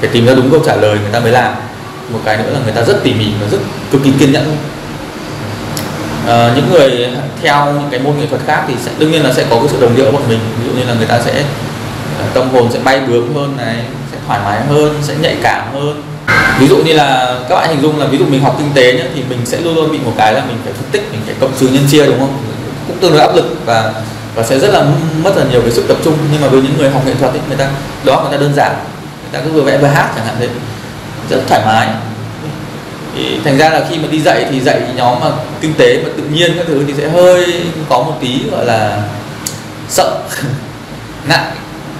[0.00, 1.54] Phải tìm ra đúng câu trả lời người ta mới làm.
[2.12, 3.58] Một cái nữa là người ta rất tỉ mỉ và rất
[3.90, 4.44] cực kỳ kiên nhẫn.
[4.44, 4.56] Luôn
[6.26, 7.08] à, những người
[7.42, 9.68] theo những cái môn nghệ thuật khác thì sẽ đương nhiên là sẽ có cái
[9.68, 10.38] sự đồng điệu của mình.
[10.60, 11.44] Ví dụ như là người ta sẽ
[12.18, 13.76] ờ, tâm hồn sẽ bay bướm hơn này
[14.12, 16.02] sẽ thoải mái hơn sẽ nhạy cảm hơn.
[16.60, 18.92] Ví dụ như là các bạn hình dung là ví dụ mình học kinh tế
[18.92, 21.20] nhé thì mình sẽ luôn luôn bị một cái là mình phải phân tích mình
[21.26, 22.38] phải cộng trừ nhân chia đúng không?
[22.86, 23.92] Cũng tương đối áp lực và
[24.36, 24.86] và sẽ rất là
[25.22, 26.14] mất là nhiều cái sức tập trung.
[26.32, 27.68] Nhưng mà với những người học nghệ thuật ấy, người ta
[28.04, 28.74] đó người ta đơn giản.
[29.22, 30.48] Người ta cứ vừa vẽ vừa hát chẳng hạn thế.
[31.30, 31.88] Rất thoải mái.
[33.14, 35.30] Thì thành ra là khi mà đi dạy thì dạy nhóm mà
[35.60, 39.02] kinh tế mà tự nhiên các thứ thì sẽ hơi có một tí gọi là
[39.88, 40.18] sợ.
[41.28, 41.44] Ngại.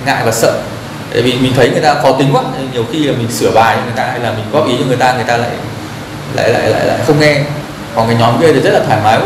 [0.07, 0.55] Ngại và sợ.
[1.13, 2.43] Tại vì mình thấy người ta khó tính quá.
[2.73, 4.85] Nhiều khi là mình sửa bài cho người ta hay là mình góp ý cho
[4.87, 5.51] người ta người ta lại
[6.35, 7.43] lại lại lại, lại không nghe.
[7.95, 9.19] Còn cái nhóm kia thì rất là thoải mái.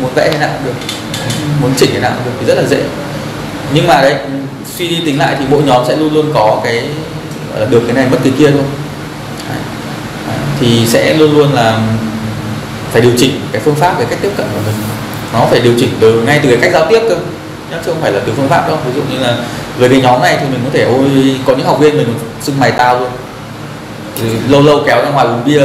[0.00, 1.05] Muốn vẽ thế nào cũng được
[1.62, 2.82] muốn chỉnh thế nào được thì rất là dễ.
[3.74, 4.14] Nhưng mà đấy,
[4.76, 6.84] suy đi tính lại thì mỗi nhóm sẽ luôn luôn có cái
[7.70, 8.64] được cái này mất cái kia thôi.
[10.60, 11.80] Thì sẽ luôn luôn là
[12.92, 14.74] phải điều chỉnh cái phương pháp cái cách tiếp cận của mình.
[15.32, 17.16] Nó phải điều chỉnh từ ngay từ cái cách giao tiếp cơ
[17.70, 18.78] chứ không phải là từ phương pháp đâu.
[18.86, 19.36] Ví dụ như là
[19.78, 22.60] về cái nhóm này thì mình có thể, ôi, có những học viên mình xưng
[22.60, 23.10] mày tao luôn.
[24.20, 25.62] Thì lâu lâu kéo ra ngoài uống bia,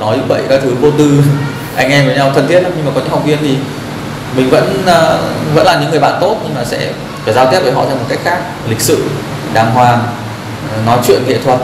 [0.00, 1.22] nói bậy các thứ, vô tư.
[1.76, 3.56] Anh em với nhau thân thiết lắm, nhưng mà có những học viên thì
[4.36, 6.92] mình vẫn uh, vẫn là những người bạn tốt nhưng mà sẽ
[7.24, 8.38] phải giao tiếp với họ theo một cách khác.
[8.68, 9.04] Lịch sự
[9.54, 9.98] đàng hoàng
[10.86, 11.60] nói chuyện nghệ thuật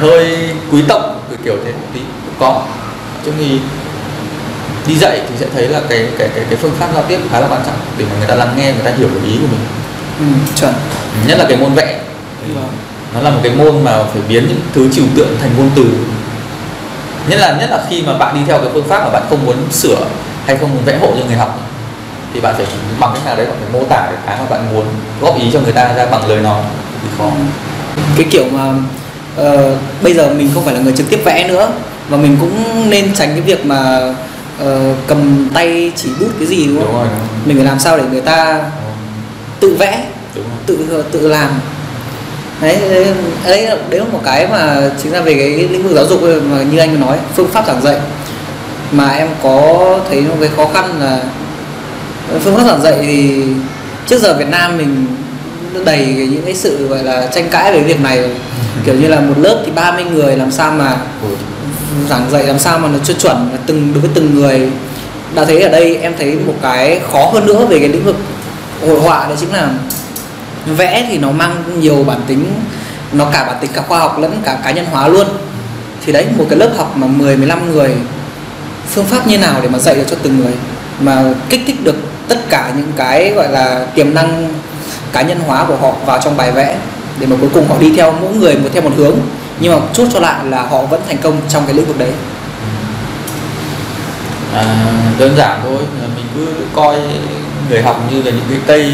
[0.00, 2.62] hơi quý tộc kiểu thế một tí cũng có.
[3.24, 3.60] Chứ thì
[4.86, 7.40] đi dạy thì sẽ thấy là cái cái cái cái phương pháp giao tiếp khá
[7.40, 9.46] là quan trọng để mà người ta lắng nghe người ta hiểu được ý của
[9.46, 9.60] mình.
[10.18, 10.24] Ừ,
[10.60, 10.74] chuẩn.
[11.26, 12.00] Nhất là cái môn vẽ.
[12.54, 12.68] Vâng.
[13.14, 15.84] nó là một cái môn mà phải biến những thứ trừu tượng thành ngôn từ.
[17.28, 19.46] Nhất là nhất là khi mà bạn đi theo cái phương pháp mà bạn không
[19.46, 20.06] muốn sửa
[20.46, 21.67] hay không muốn vẽ hộ cho người học
[22.38, 22.66] thì bạn phải
[23.00, 24.84] bằng cách nào đấy bạn phải mô tả cái mà bạn muốn
[25.20, 26.62] góp ý cho người ta ra bằng lời nói
[27.02, 27.30] thì khó
[28.16, 28.74] cái kiểu mà
[29.40, 31.70] uh, bây giờ mình không phải là người trực tiếp vẽ nữa
[32.08, 34.12] và mình cũng nên tránh cái việc mà
[34.62, 34.68] uh,
[35.06, 36.86] cầm tay chỉ bút cái gì đúng không?
[36.86, 37.08] đúng rồi,
[37.44, 38.60] mình phải làm sao để người ta
[39.60, 40.56] tự vẽ đúng rồi.
[40.66, 41.50] tự tự làm
[42.60, 42.78] đấy
[43.44, 46.62] đấy đấy là một cái mà chính ra về cái lĩnh vực giáo dục mà
[46.62, 47.96] như anh nói phương pháp giảng dạy
[48.92, 51.20] mà em có thấy một cái khó khăn là
[52.44, 53.42] phương pháp giảng dạy thì
[54.06, 55.06] trước giờ Việt Nam mình
[55.84, 58.30] đầy những cái sự gọi là tranh cãi về việc này rồi.
[58.84, 61.28] kiểu như là một lớp thì 30 người làm sao mà Ừ.
[62.10, 64.68] giảng dạy làm sao mà nó cho chuẩn từng đối với từng người
[65.34, 68.16] đã thấy ở đây em thấy một cái khó hơn nữa về cái lĩnh vực
[68.86, 69.68] hội họa đấy chính là
[70.76, 72.44] vẽ thì nó mang nhiều bản tính
[73.12, 75.26] nó cả bản tính cả khoa học lẫn cả cá nhân hóa luôn
[76.06, 77.90] thì đấy một cái lớp học mà 10 15 người
[78.90, 80.52] phương pháp như nào để mà dạy được cho từng người
[81.00, 81.96] mà kích thích được
[82.28, 84.52] tất cả những cái gọi là tiềm năng
[85.12, 86.76] cá nhân hóa của họ vào trong bài vẽ
[87.18, 89.16] để mà cuối cùng họ đi theo mỗi người một theo một hướng.
[89.60, 92.12] Nhưng mà chốt cho lại là họ vẫn thành công trong cái lĩnh vực đấy.
[94.54, 94.64] À,
[95.18, 96.96] đơn giản thôi là mình cứ coi
[97.70, 98.92] người học như là những cái cây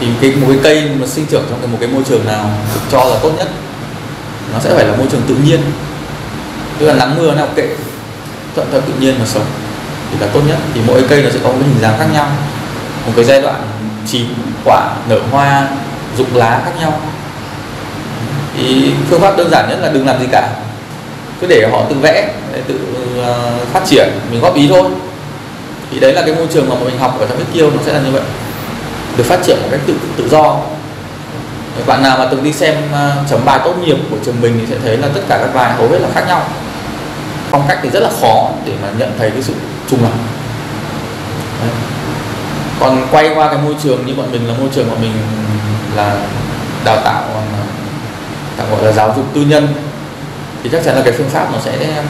[0.00, 2.50] thì cái một cái cây mà sinh trưởng trong cái- một cái môi trường nào
[2.74, 3.48] được cho là tốt nhất
[4.52, 5.60] nó sẽ phải là môi trường tự nhiên.
[6.78, 7.68] Tức là nắng mưa nào kệ
[8.54, 9.44] thuận theo tự nhiên mà sống
[10.20, 10.58] là tốt nhất.
[10.74, 12.26] Thì mỗi cây nó sẽ có một cái hình dáng khác nhau.
[13.06, 13.62] Một cái giai đoạn
[14.06, 14.26] chín
[14.64, 15.68] quả nở hoa,
[16.18, 17.00] rụng lá khác nhau.
[18.56, 20.48] Thì phương pháp đơn giản nhất là đừng làm gì cả.
[21.40, 22.78] Cứ để họ tự vẽ, để tự
[23.24, 24.08] ờ, phát triển.
[24.30, 24.90] Mình góp ý thôi.
[25.90, 27.92] Thì đấy là cái môi trường mà mình học ở trong cái kiêu, nó sẽ
[27.92, 28.22] là như vậy.
[29.16, 30.56] Được phát triển một cách tự tự do.
[31.86, 34.66] Bạn nào mà từng đi xem ờ, chấm bài tốt nghiệp của trường mình thì
[34.74, 36.42] sẽ thấy là tất cả các bài hầu hết là khác nhau
[37.50, 39.54] phong cách thì rất là khó để mà nhận thấy cái sự
[39.90, 40.12] trùng lặp
[42.80, 45.12] còn quay qua cái môi trường như bọn mình là môi trường bọn mình
[45.96, 46.16] là
[46.84, 47.22] đào tạo
[48.58, 49.68] ờ, gọi là giáo dục tư nhân
[50.62, 52.02] thì chắc chắn là cái phương pháp nó sẽ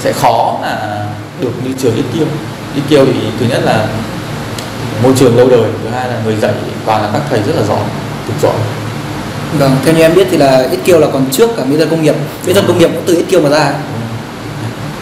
[0.00, 1.06] sẽ khó là
[1.40, 2.26] được như trường ít kiêu.
[2.74, 3.86] Ít kiêu thì thứ nhất là
[5.02, 6.52] môi trường lâu đời thứ hai là người dạy
[6.86, 7.80] toàn là các thầy rất là giỏi
[8.26, 8.56] cực giỏi.
[9.58, 11.90] Vâng theo như em biết thì là ít kiêu là còn trước cả mỹ thuật
[11.90, 12.14] công nghiệp.
[12.46, 13.74] Mỹ thuật công nghiệp cũng từ ít kiêu mà ra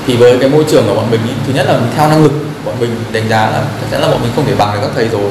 [0.07, 2.33] thì với cái môi trường của bọn mình ý, thứ nhất là theo năng lực
[2.65, 4.91] bọn mình đánh giá là chắc chắn là bọn mình không thể bằng được các
[4.95, 5.31] thầy rồi.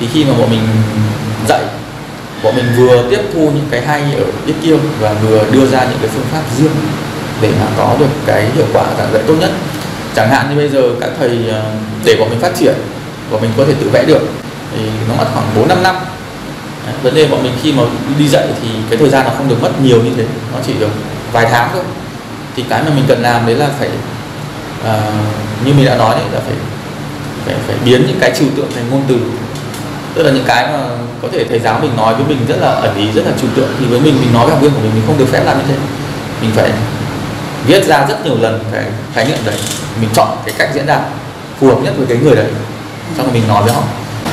[0.00, 0.62] Thì khi mà bọn mình
[1.48, 1.62] dạy
[2.42, 5.84] bọn mình vừa tiếp thu những cái hay ở ít kiêu và vừa đưa ra
[5.84, 6.72] những cái phương pháp riêng
[7.40, 9.50] để mà có được cái hiệu quả giảng dạy tốt nhất.
[10.16, 11.62] Chẳng hạn như bây giờ các thầy ờ,
[12.04, 12.74] để bọn mình phát triển
[13.30, 14.22] bọn mình có thể tự vẽ được
[14.74, 15.96] thì nó mất khoảng 4 5 năm.
[17.02, 17.82] Vấn đề bọn mình khi mà
[18.18, 20.72] đi dạy thì cái thời gian nó không được mất nhiều như thế nó chỉ
[20.80, 20.90] được
[21.32, 21.82] vài tháng thôi
[22.56, 23.88] thì cái mà mình cần làm đấy là phải
[24.80, 26.54] uh, như mình đã nói đấy là phải
[27.46, 29.16] phải phải biến những cái trừu tượng thành ngôn từ.
[30.14, 30.78] Tức là những cái mà
[31.22, 33.50] có thể thầy giáo mình nói với mình rất là ẩn ý rất là trừu
[33.56, 35.42] tượng thì với mình mình nói với học viên của mình mình không được phép
[35.44, 35.74] làm như thế.
[36.40, 36.70] Mình phải
[37.66, 38.84] viết ra rất nhiều lần cái
[39.14, 39.54] khái niệm đấy.
[40.00, 41.00] Mình chọn cái cách diễn đạt
[41.60, 42.46] phù hợp nhất với cái người đấy
[43.16, 43.82] xong rồi mình nói với họ.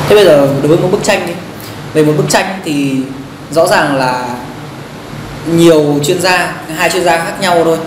[0.10, 1.34] Thế bây giờ đối với một bức tranh đi.
[1.94, 2.96] Về một bức tranh thì
[3.52, 4.28] rõ ràng là
[5.46, 7.78] nhiều chuyên gia hai chuyên gia khác nhau thôi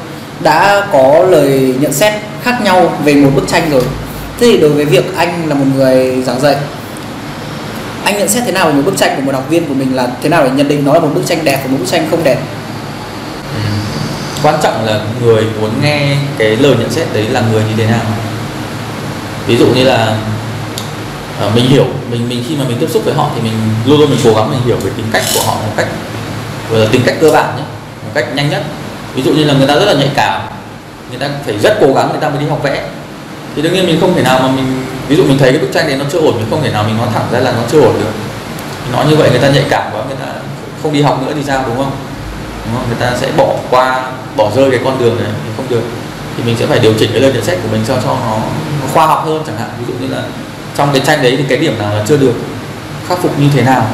[0.41, 2.13] đã có lời nhận xét
[2.43, 3.83] khác nhau về một bức tranh rồi.
[4.41, 6.57] Thế thì đối với việc anh là một người giảng dạy
[8.05, 9.97] anh nhận xét thế nào về một bức tranh của một học viên của mình
[9.97, 11.87] là thế nào để nhận định nó là một bức tranh đẹp và một bức
[11.87, 12.39] tranh không đẹp?
[14.43, 17.87] Quan trọng là người muốn nghe cái lời nhận xét đấy là người như thế
[17.87, 18.03] nào.
[19.47, 20.17] Ví dụ như là
[21.41, 23.53] ờ, mình hiểu mình mình khi mà mình tiếp xúc với họ thì mình
[23.87, 25.87] luôn luôn mình cố gắng mình hiểu về tính cách của họ một cách
[26.93, 27.63] tính cách cơ bản nhé
[28.05, 28.63] một cách nhanh nhất
[29.15, 30.41] ví dụ như là người ta rất là nhạy cảm
[31.11, 32.89] người ta phải rất cố gắng người ta mới đi học vẽ.
[33.57, 35.69] Thì đương nhiên mình không thể nào mà mình ví dụ mình thấy cái bức
[35.75, 37.63] tranh này nó chưa ổn mình không thể nào mình nói thẳng ra là nó
[37.73, 38.13] chưa ổn được.
[38.85, 40.33] Mình nói như vậy người ta nhạy cảm quá người ta
[40.83, 41.93] không đi học nữa thì sao đúng không?
[42.65, 42.85] Đúng không?
[42.89, 45.83] người ta sẽ bỏ qua bỏ rơi cái con đường này thì không được.
[46.37, 48.37] Thì mình sẽ phải điều chỉnh cái lời nhận xét của mình cho cho nó,
[48.81, 49.69] nó khoa học hơn chẳng hạn.
[49.79, 50.23] Ví dụ như là
[50.77, 52.35] trong cái tranh đấy thì cái điểm nào là chưa được
[53.09, 53.87] khắc phục như thế nào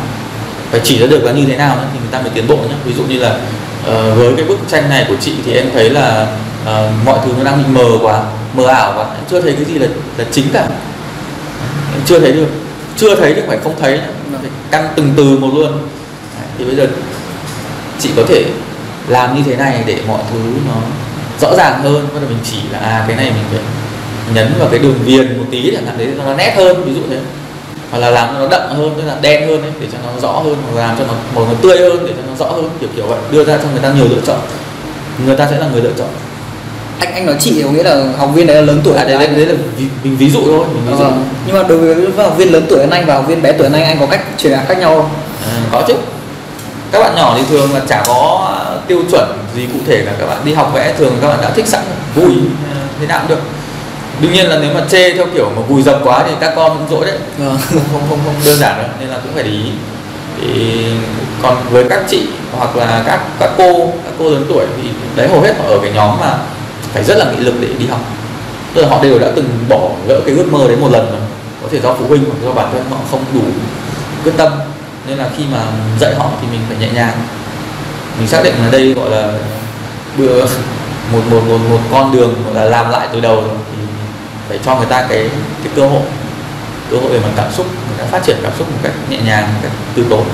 [0.71, 2.75] phải chỉ ra được là như thế nào thì người ta mới tiến bộ nhé
[2.85, 3.39] ví dụ như là
[3.87, 6.69] Ờ, với cái bức tranh này của chị thì em thấy là uh,
[7.05, 8.23] mọi thứ nó đang bị mờ quá
[8.55, 9.05] mờ ảo quá.
[9.05, 9.87] Em chưa thấy cái gì là
[10.19, 10.69] là chính cả.
[11.93, 12.49] Em chưa thấy được.
[12.97, 14.05] Chưa thấy chứ phải không thấy nhé.
[14.41, 15.89] phải căn từng từ một luôn.
[16.59, 16.87] Thì bây giờ
[17.99, 18.45] chị có thể
[19.09, 20.75] làm như thế này để mọi thứ nó
[21.41, 22.09] rõ ràng hơn.
[22.15, 23.61] Bắt đầu mình chỉ là à cái này mình phải
[24.35, 27.01] nhấn vào cái đường viền một tí chẳng hạn đấy nó nét hơn ví dụ
[27.11, 27.19] thế
[27.91, 30.21] hoặc là làm cho nó đậm hơn tức là đen hơn ấy, để cho nó
[30.21, 32.53] rõ hơn hoặc là làm cho nó màu nó tươi hơn để cho nó rõ
[32.55, 33.19] hơn kiểu kiểu vậy.
[33.31, 34.39] Đưa ra cho người ta nhiều lựa chọn.
[35.27, 36.09] Người ta sẽ là người lựa chọn.
[36.99, 39.19] Anh anh nói chị có nghĩa là học viên đấy là lớn tuổi à, đấy,
[39.19, 41.05] đấy, đấy là ví, mình ví dụ thôi mình ví dụ.
[41.05, 41.25] Vâng.
[41.47, 43.69] nhưng mà đối với học viên lớn tuổi hơn anh và học viên bé tuổi
[43.69, 45.11] hơn anh anh có cách truyền đạt khác nhau không?
[45.47, 45.95] À, có chứ.
[46.93, 48.51] Các bạn nhỏ thì thường là chả có
[48.87, 51.51] tiêu chuẩn gì cụ thể là các bạn đi học vẽ thường các bạn đã
[51.51, 51.83] thích sẵn
[52.15, 52.33] vui
[52.71, 53.43] à, thế nào cũng được
[54.21, 56.79] đương nhiên là nếu mà chê theo kiểu mà vùi dập quá thì các con
[56.79, 57.19] cũng dỗi đấy.
[57.39, 57.59] Vâng.
[57.71, 59.71] Không không không không đơn giản đâu nên là cũng phải để ý.
[60.41, 60.85] Thì
[61.43, 65.29] còn với các chị hoặc là các các cô các cô lớn tuổi thì đấy
[65.29, 66.39] hầu hết họ ở cái nhóm mà
[66.93, 68.01] phải rất là nghị lực để đi học.
[68.75, 71.21] Tức là họ đều đã từng bỏ lỡ cái ước mơ đấy một lần rồi.
[71.63, 73.41] Có thể do phụ huynh hoặc do bản thân họ không đủ
[74.25, 74.53] quyết tâm.
[75.09, 75.59] Nên là khi mà
[76.01, 77.15] dạy họ thì mình phải nhẹ nhàng.
[78.19, 79.33] Mình xác định là đây gọi là
[80.19, 80.45] bữa
[81.13, 83.45] một một một một con đường gọi là làm lại từ đầu.
[83.71, 83.76] thì
[84.49, 85.31] phải cho người ta cái
[85.65, 86.03] cái cơ hội
[86.91, 89.19] cơ hội về mặt cảm xúc, người ta phát triển cảm xúc một cách nhẹ
[89.27, 90.25] nhàng, một cách từ tốn.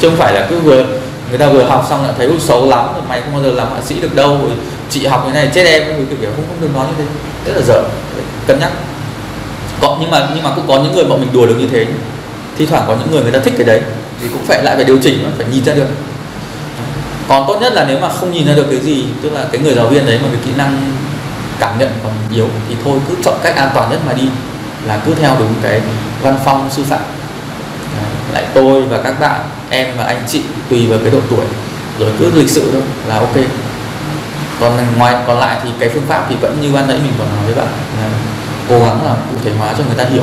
[0.00, 0.84] Chứ không phải là cứ vừa,
[1.28, 3.68] người ta vừa học xong lại thấy xấu lắm, rồi mày không bao giờ làm
[3.68, 4.52] họa sĩ được đâu, rồi
[4.90, 7.04] chị học cái này chết em người kiểu kiểu, không không được nói như thế.
[7.46, 7.82] Rất là dở
[8.46, 8.72] cân nhắc.
[9.80, 11.86] Có, nhưng mà nhưng mà cũng có những người bọn mình đùa được như thế.
[12.58, 13.80] Thi thoảng có những người người ta thích cái đấy,
[14.22, 15.86] thì cũng phải lại phải điều chỉnh, phải nhìn ra được.
[17.28, 19.60] Còn tốt nhất là nếu mà không nhìn ra được cái gì, tức là cái
[19.60, 20.92] người giáo viên đấy mà cái kỹ năng
[21.58, 24.28] cảm nhận còn yếu thì thôi cứ chọn cách an toàn nhất mà đi
[24.86, 25.80] là cứ theo đúng cái
[26.22, 27.00] văn phong sư phạm.
[28.32, 29.40] Lại tôi và các bạn
[29.70, 31.44] em và anh chị tùy vào cái độ tuổi
[31.98, 33.36] rồi cứ lịch sự thôi là ok.
[34.60, 37.28] Còn ngoài còn lại thì cái phương pháp thì vẫn như ban nãy mình còn
[37.36, 37.66] nói với bạn
[38.00, 38.08] là
[38.68, 40.22] cố gắng là cụ thể hóa cho người ta hiểu.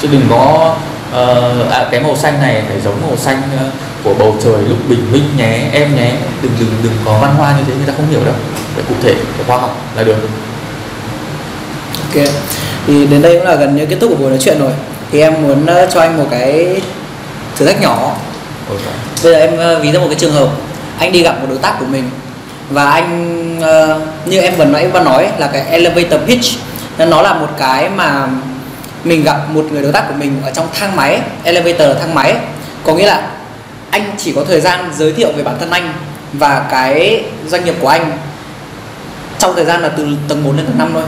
[0.00, 0.74] Chứ đừng có
[1.10, 3.70] uh, à, cái màu xanh này phải giống màu xanh ờ,
[4.04, 6.12] của bầu trời lúc bình minh nhé em nhé.
[6.42, 8.34] Đừng đừng đừng có văn hoa như thế người ta không hiểu đâu
[8.74, 10.16] phải cụ thể phải khoa học là được.
[12.02, 12.24] Ok.
[12.86, 14.72] Thì đến đây cũng là gần như kết thúc của buổi nói chuyện rồi.
[15.12, 16.80] Thì em muốn ờ, cho anh một cái
[17.56, 18.16] thử thách nhỏ.
[18.68, 18.78] Ôi,
[19.22, 20.48] bây giờ em ờ, ví ra một cái trường hợp.
[20.98, 22.10] Anh đi gặp một đối tác của mình
[22.70, 26.44] và anh ờ, như em vừa nãy vừa nói là cái elevator pitch.
[26.98, 28.28] Nó là một cái mà
[29.04, 32.14] mình gặp một người đối tác của mình ở trong thang máy elevator là thang
[32.14, 32.34] máy
[32.84, 33.30] có nghĩa là
[33.90, 35.92] anh chỉ có thời gian giới thiệu về bản thân anh
[36.32, 38.12] và cái doanh nghiệp của anh
[39.40, 41.02] trong thời gian là từ tầng 1 đến tầng 5 thôi.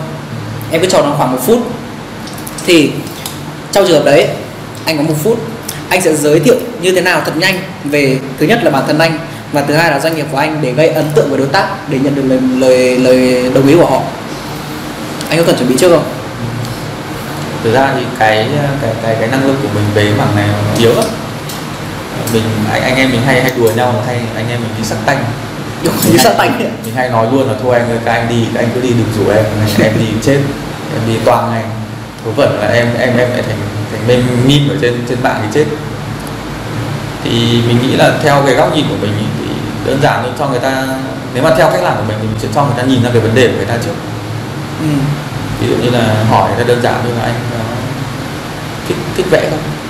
[0.70, 1.58] Em cứ cho nó khoảng một phút.
[2.66, 2.90] Thì
[3.72, 4.28] trong trường hợp đấy,
[4.84, 5.38] anh có một phút.
[5.88, 8.98] Anh sẽ giới thiệu như thế nào thật nhanh về, thứ nhất là bản thân
[8.98, 9.18] anh
[9.52, 11.68] và thứ hai là doanh nghiệp của anh để gây ấn tượng với đối tác,
[11.88, 14.00] để nhận được lời lời lời đồng ý của họ.
[15.28, 16.04] Anh có cần chuẩn bị trước không?
[17.64, 18.48] Thực ra thì cái
[18.82, 21.04] cái cái cái năng lực của mình về mảng này yếu lắm.
[22.32, 24.98] Mình, anh anh em mình hay hay đùa nhau, hay anh em mình đi sắc
[25.06, 25.24] tanh
[25.84, 26.70] đúng như sát tanh ấy.
[26.84, 28.88] mình hay nói luôn là thôi anh ơi các anh đi các anh cứ đi
[28.88, 29.44] đừng rủ em.
[29.82, 30.38] Em đi chết
[30.94, 31.64] em đi toàn ngày
[32.24, 33.56] vớ vẩn là em em em lại thành
[33.92, 35.64] thành meme meme ở trên trên mạng thì chết.
[37.24, 39.46] Thì mình nghĩ là theo cái góc nhìn của mình thì
[39.86, 40.86] đơn giản thôi cho người ta
[41.34, 43.10] nếu mà theo cách làm của mình thì mình sẽ cho người ta nhìn ra
[43.12, 43.94] cái vấn đề của người ta trước.
[44.80, 44.86] Ừ.
[45.60, 47.64] ví dụ như là hỏi người ta đơn giản như là anh ờ,
[48.88, 49.81] thích thích vẽ không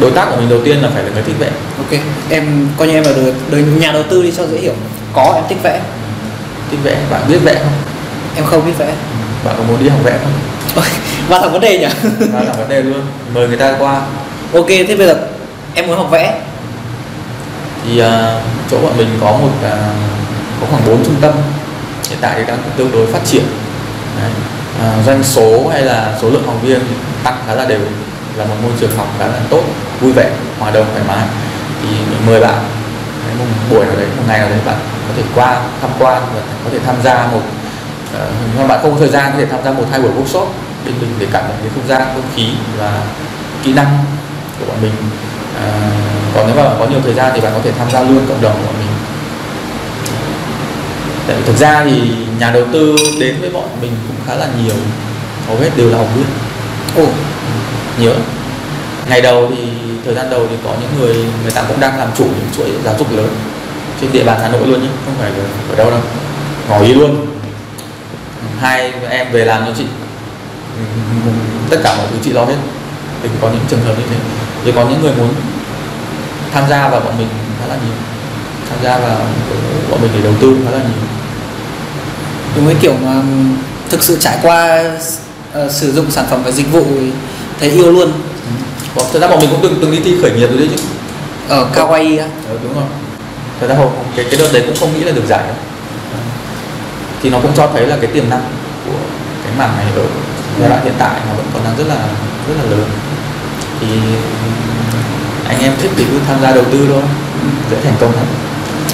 [0.00, 1.50] đối tác của mình đầu tiên là phải là người thích vẽ.
[1.78, 4.74] Ok em coi như em là đời, đời nhà đầu tư đi cho dễ hiểu.
[5.12, 5.80] Có em thích vẽ.
[6.70, 7.72] Thích vẽ bạn biết vẽ không?
[8.36, 8.92] Em không biết vẽ.
[9.44, 10.32] Bạn có muốn đi học vẽ không?
[11.28, 11.88] Và thẳng vấn đề nhỉ?
[12.32, 13.00] Đó là vấn đề luôn
[13.34, 14.02] mời người ta qua.
[14.52, 15.16] Ok thế bây giờ
[15.74, 16.40] em muốn học vẽ.
[17.84, 18.40] Thì ờ,
[18.70, 19.78] chỗ bọn mình có một ờ,
[20.60, 21.32] có khoảng 4 trung tâm.
[22.08, 23.44] Hiện tại thì đang tương đối phát triển.
[24.20, 24.30] Đấy.
[24.82, 26.80] Ờ, doanh số hay là số lượng học viên
[27.24, 27.80] tăng khá là đều
[28.36, 29.62] là một môi trường học khá là tốt
[30.00, 31.26] vui vẻ hòa đồng thoải mái.
[31.82, 32.64] Thì mình mời bạn
[33.26, 34.76] Đấy, một buổi nào đấy một ngày nào đấy bạn
[35.08, 37.40] có thể qua tham quan và có thể tham gia một
[38.14, 40.46] uh, mà bạn không có thời gian có thể tham gia một hai buổi workshop
[40.84, 43.02] bên mình để cảm nhận cái không gian không khí và
[43.62, 44.04] kỹ năng
[44.60, 44.92] của bọn mình.
[45.62, 45.90] À,
[46.34, 48.42] còn nếu mà có nhiều thời gian thì bạn có thể tham gia luôn cộng
[48.42, 48.88] đồng của bọn mình.
[51.26, 52.00] Tại vì thực ra thì
[52.40, 54.76] nhà đầu tư đến với bọn mình cũng khá là nhiều
[55.46, 56.26] hầu hết đều là học viên
[56.96, 57.06] ồ
[57.98, 58.14] nhớ.
[59.08, 59.68] Ngày đầu thì
[60.04, 62.70] thời gian đầu thì có những người người ta cũng đang làm chủ những chuỗi
[62.84, 63.28] giáo dục lớn
[64.00, 64.88] trên địa bàn hà nội luôn nhé.
[65.04, 65.30] Không phải
[65.70, 66.00] ở, đâu đâu.
[66.68, 67.26] Ngỏ ý luôn.
[68.60, 69.84] Hai em về làm cho chị.
[71.70, 72.56] Tất cả mọi thứ chị lo hết.
[73.22, 74.16] Thì có những trường hợp như thế.
[74.64, 75.34] Thì có những người muốn
[76.54, 77.28] tham gia vào bọn mình
[77.60, 77.94] khá là nhiều.
[78.70, 79.18] Tham gia vào
[79.90, 81.08] bọn mình để đầu tư khá là nhiều.
[82.56, 83.22] Đúng cái kiểu mà
[83.88, 84.84] thực sự trải qua
[85.56, 86.84] ờ, sử dụng sản phẩm và dịch vụ
[87.60, 88.12] thấy yêu luôn.
[88.94, 90.82] Có, thật ra bọn mình cũng từng từng đi thi khởi nghiệp rồi đấy chứ.
[91.48, 92.26] Ở Kawaii á.
[92.48, 92.84] Ừ, đúng rồi.
[93.60, 95.56] Thật ra hồi cái cái đợt đấy cũng không nghĩ là được giải đâu.
[97.22, 98.42] Thì nó cũng cho thấy là cái tiềm năng
[98.86, 98.98] của
[99.44, 100.02] cái mảng này ở
[100.60, 102.08] giai đoạn hiện tại nó vẫn còn đang rất là
[102.48, 102.84] rất là lớn.
[103.80, 103.86] Thì
[105.48, 107.02] anh em thích thì cứ tham gia đầu tư thôi.
[107.70, 108.24] Dễ thành công lắm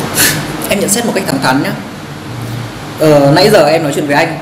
[0.69, 1.71] em nhận xét một cách thẳng thắn nhé
[2.99, 4.39] ờ, nãy giờ em nói chuyện với anh.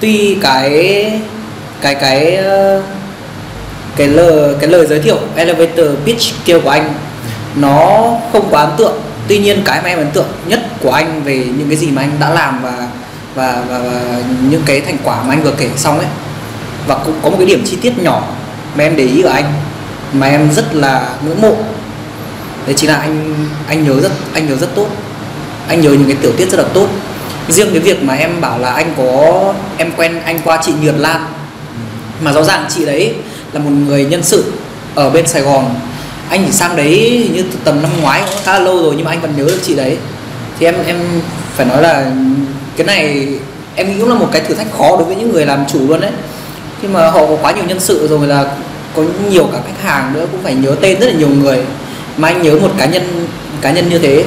[0.00, 1.20] Tuy cái
[1.80, 2.82] cái cái ờ,
[3.96, 6.94] cái lời cái lời giới thiệu elevator pitch kia của anh
[7.56, 9.00] nó không quá ấn tượng.
[9.28, 12.02] Tuy nhiên cái mà em ấn tượng nhất của anh về những cái gì mà
[12.02, 12.88] anh đã làm và
[13.34, 16.08] và, và, và những cái thành quả mà anh vừa kể xong ấy.
[16.86, 18.28] Và cũng có một cái điểm chi tiết nhỏ
[18.76, 19.52] mà em để ý ở anh
[20.12, 21.56] mà em rất là ngưỡng mộ.
[22.66, 23.34] Đấy chính là anh
[23.68, 24.88] anh nhớ rất anh nhớ rất tốt.
[25.68, 26.88] Anh nhớ những cái tiểu tiết rất là tốt.
[27.48, 30.98] Riêng cái việc mà em bảo là anh có em quen anh qua chị Nhược
[30.98, 31.26] Lan
[32.20, 33.14] mà rõ ràng chị đấy
[33.52, 34.52] là một người nhân sự
[34.94, 35.74] ở bên Sài Gòn.
[36.28, 39.10] Anh chỉ sang đấy như tầm năm ngoái cũng khá là lâu rồi nhưng mà
[39.10, 39.96] anh vẫn nhớ được chị đấy.
[40.58, 40.96] Thì em em
[41.56, 42.10] phải nói là
[42.76, 43.28] cái này
[43.74, 45.88] em nghĩ cũng là một cái thử thách khó đối với những người làm chủ
[45.88, 46.10] luôn đấy.
[46.82, 48.44] Khi mà họ có quá nhiều nhân sự rồi là
[48.96, 51.58] có nhiều cả khách hàng nữa cũng phải nhớ tên rất là nhiều người.
[52.16, 53.26] Mà anh nhớ một cá nhân
[53.60, 54.24] cá nhân như thế.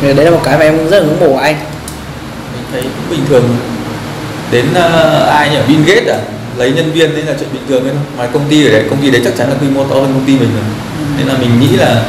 [0.00, 1.56] Thì đấy là một cái mà em rất là ngưỡng mộ anh.
[2.54, 3.44] Mình thấy cũng bình thường.
[4.50, 5.58] Đến uh, ai nhỉ?
[5.68, 6.18] Bill Gates à?
[6.58, 8.04] Lấy nhân viên đấy là chuyện bình thường đấy thôi.
[8.18, 10.12] Mà công ty ở đấy công ty đấy chắc chắn là quy mô to hơn
[10.14, 10.64] công ty mình rồi.
[11.18, 12.02] Nên là mình nghĩ là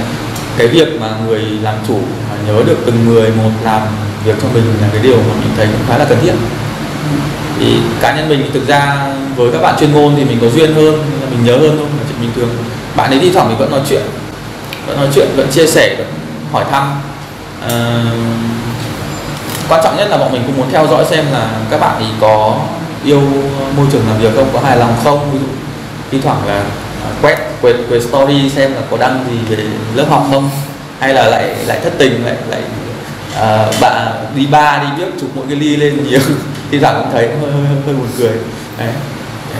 [0.58, 3.82] cái việc mà người làm chủ mà nhớ được từng người một làm
[4.26, 6.34] việc cho mình là cái điều mà mình thấy cũng khá là cần thiết.
[7.60, 10.74] Thì cá nhân mình thực ra với các bạn chuyên môn thì mình có duyên
[10.74, 12.50] hơn nên là mình nhớ hơn thôi là chuyện bình thường.
[12.96, 14.02] Bạn ấy đi thẳng mình vẫn nói chuyện
[14.88, 16.08] vẫn nói chuyện vẫn chia sẻ vẫn
[16.52, 16.92] hỏi thăm.
[17.68, 18.04] À,
[19.70, 22.10] quan trọng nhất là bọn mình cũng muốn theo dõi xem là các bạn ấy
[22.22, 22.60] có
[23.06, 23.22] yêu
[23.78, 24.50] môi trường làm việc không?
[24.54, 25.32] Có hài lòng không?
[25.32, 25.46] Ví dụ
[26.12, 26.64] thi thoảng là
[27.04, 29.64] à, quét quét quét story xem là có đăng gì về
[29.96, 30.50] lớp học không?
[31.00, 32.62] Hay là lại lại thất tình lại lại
[33.36, 36.20] à, bạn đi ba đi biết chụp mỗi cái ly lên nhiều.
[36.72, 38.34] Thi thoảng cũng thấy hơi hơi hơi, hơi buồn cười.
[38.78, 38.90] Đấy.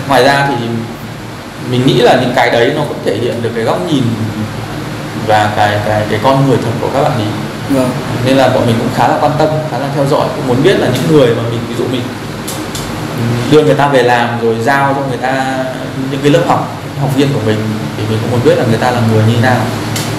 [0.08, 0.66] ngoài ra thì
[1.72, 4.04] mình nghĩ là những cái đấy nó cũng thể hiện được cái góc nhìn
[5.28, 7.28] và cái cái cái con người thật của các bạn ấy
[7.70, 7.90] vâng.
[8.26, 10.28] Nên là bọn mình cũng khá là quan tâm khá là theo dõi.
[10.36, 12.02] Cũng muốn biết là những người mà mình ví dụ mình
[13.52, 15.64] đưa người ta về làm rồi giao cho người ta
[16.12, 17.58] những cái lớp học học viên của mình
[17.98, 19.62] thì mình cũng muốn biết là người ta là người như thế nào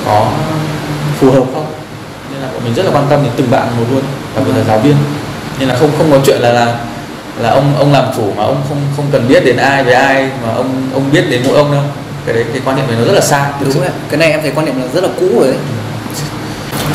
[0.07, 0.27] có
[1.21, 1.67] phù hợp không?
[2.33, 4.03] Nên là bọn mình rất là quan tâm đến từng bạn một luôn
[4.37, 4.97] đặc biệt là giáo viên.
[5.59, 6.77] Nên là không không có chuyện là là
[7.41, 10.31] là ông ông làm chủ mà ông không không cần biết đến ai với ai
[10.47, 11.83] mà ông ông biết đến mỗi ông đâu.
[12.27, 13.91] Cái đấy cái quan niệm này nó rất là thực đúng rồi.
[14.11, 15.57] cái này em thấy quan niệm là rất là cũ rồi đấy.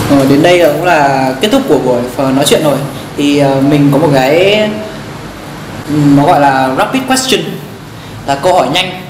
[0.09, 2.77] Ờ, đến đây là cũng là kết thúc của buổi phần nói chuyện rồi.
[3.17, 4.69] Thì ờ, mình có một cái
[5.89, 7.41] nó gọi là rapid question.
[8.27, 9.01] Là câu hỏi nhanh.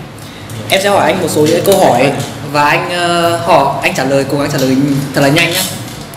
[0.69, 2.11] Em sẽ hỏi anh một số những câu hỏi
[2.51, 4.77] và anh ờ, hỏi anh trả lời cố gắng trả lời
[5.13, 5.61] thật là nhanh nhé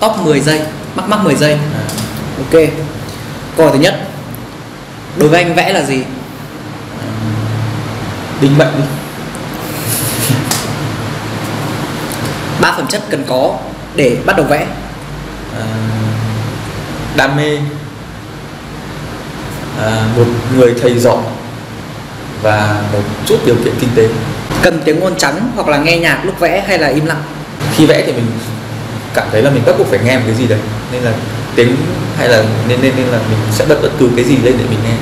[0.00, 0.60] top 10 giây
[0.94, 1.58] mắc mắc 10 giây.
[2.38, 2.60] Ok.
[3.56, 4.00] Câu hỏi thứ nhất.
[5.16, 6.02] Đối với anh vẽ là gì?
[8.40, 8.84] Định mệnh đi.
[12.60, 13.56] Ba phẩm chất cần có
[13.94, 14.66] để bắt đầu vẽ.
[15.58, 15.66] À,
[17.16, 17.58] đam mê
[19.78, 20.24] à, một
[20.56, 21.22] người thầy giỏi
[22.42, 24.08] và một chút điều kiện kinh tế.
[24.62, 27.22] Cần tiếng ngôn trắng hoặc là nghe nhạc lúc vẽ hay là im lặng?
[27.76, 28.26] Khi vẽ thì mình
[29.14, 30.58] cảm thấy là mình bắt buộc phải nghe một cái gì đấy
[30.92, 31.12] nên là
[31.54, 31.76] tiếng
[32.18, 34.64] hay là nên nên nên là mình sẽ bật bất cứ cái gì lên để
[34.70, 34.94] mình nghe.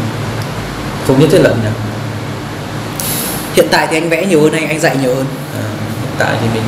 [1.07, 1.72] Không nhất thiết là nhạc.
[3.55, 5.27] Hiện tại thì anh vẽ nhiều hơn hay anh dạy nhiều hơn?
[5.55, 5.64] À,
[6.03, 6.62] hiện tại thì mình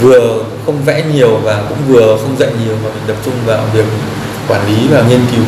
[0.00, 3.64] vừa không vẽ nhiều và cũng vừa không dạy nhiều mà mình tập trung vào
[3.74, 3.84] việc
[4.48, 5.44] quản lý và nghiên cứu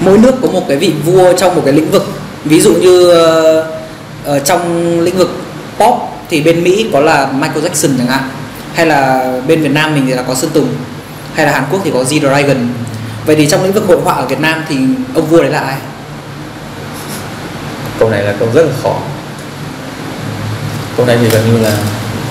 [0.00, 2.06] mỗi nước có một cái vị vua trong một cái lĩnh vực.
[2.44, 3.66] Ví dụ như ờ,
[4.24, 5.30] ở trong lĩnh vực
[5.78, 5.94] pop
[6.28, 8.22] thì bên Mỹ có là Michael Jackson chẳng hạn
[8.74, 10.68] hay là bên Việt Nam mình thì là có Sơn Tùng
[11.34, 12.68] hay là Hàn Quốc thì có G Dragon.
[13.26, 14.76] Vậy thì trong lĩnh vực hội họa ở Việt Nam thì
[15.14, 15.76] ông vua đấy là ai?
[17.98, 18.96] Câu này là câu rất là khó.
[20.96, 21.72] Câu này thì gần như là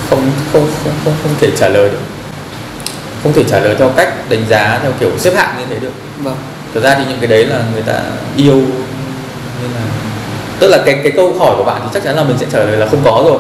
[0.10, 2.02] không không không không không thể trả lời được.
[3.24, 5.94] Không thể trả lời theo cách đánh giá theo kiểu xếp hạng như thế được.
[6.24, 6.38] Vâng
[6.74, 8.02] thực ra thì những cái đấy là người ta
[8.38, 8.62] yêu
[9.62, 9.82] nên là
[10.60, 12.60] tức là cái cái câu hỏi của bạn thì chắc chắn là mình sẽ trả
[12.60, 13.40] lời là không có rồi.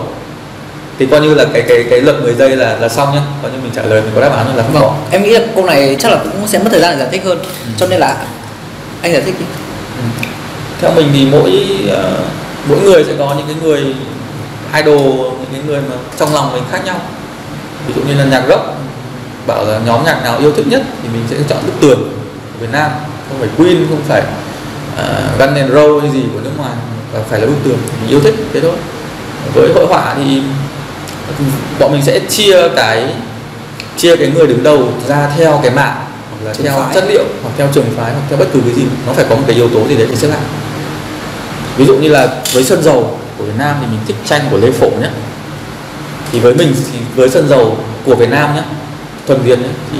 [0.99, 3.21] Thì coi như là cái cái cái luật 10 giây là là xong nhá.
[3.41, 4.83] Coi như mình trả lời mình có đáp án là không vâng.
[4.83, 4.93] có.
[5.11, 7.21] Em nghĩ là câu này chắc là cũng sẽ mất thời gian để giải thích
[7.25, 7.39] hơn.
[7.77, 8.17] Cho nên là
[9.01, 9.45] anh giải thích đi.
[9.97, 10.27] Ừ.
[10.81, 12.19] theo mình thì mỗi ờ,
[12.65, 13.95] mỗi người sẽ có những cái người
[14.75, 15.01] idol
[15.39, 17.01] những cái người mà trong lòng mình khác nhau.
[17.87, 18.65] Ví dụ như là nhạc rock
[19.47, 21.99] bảo là nhóm nhạc nào yêu thích nhất thì mình sẽ chọn bức tường
[22.53, 22.91] của Việt Nam
[23.29, 24.21] không phải Queen không phải
[24.93, 26.71] uh, Guns N' Roses hay gì của nước ngoài
[27.13, 27.77] và phải là bức tường.
[28.01, 28.75] Mình yêu thích thế thôi.
[29.53, 30.41] Với hội họa thì
[31.79, 33.13] bọn mình sẽ chia cái
[33.97, 36.93] chia cái người đứng đầu ra theo cái mạng hoặc là theo phái.
[36.93, 38.83] chất liệu hoặc theo trường phái hoặc theo bất cứ cái gì.
[39.07, 40.43] Nó phải có một cái yếu tố gì đấy để xếp hạng.
[41.77, 44.57] Ví dụ như là với sơn dầu của Việt Nam thì mình thích tranh của
[44.57, 45.09] Lê Phổ nhé
[46.31, 48.61] thì với mình thì với sơn dầu của Việt Nam nhé
[49.27, 49.97] thuần Việt nhé thì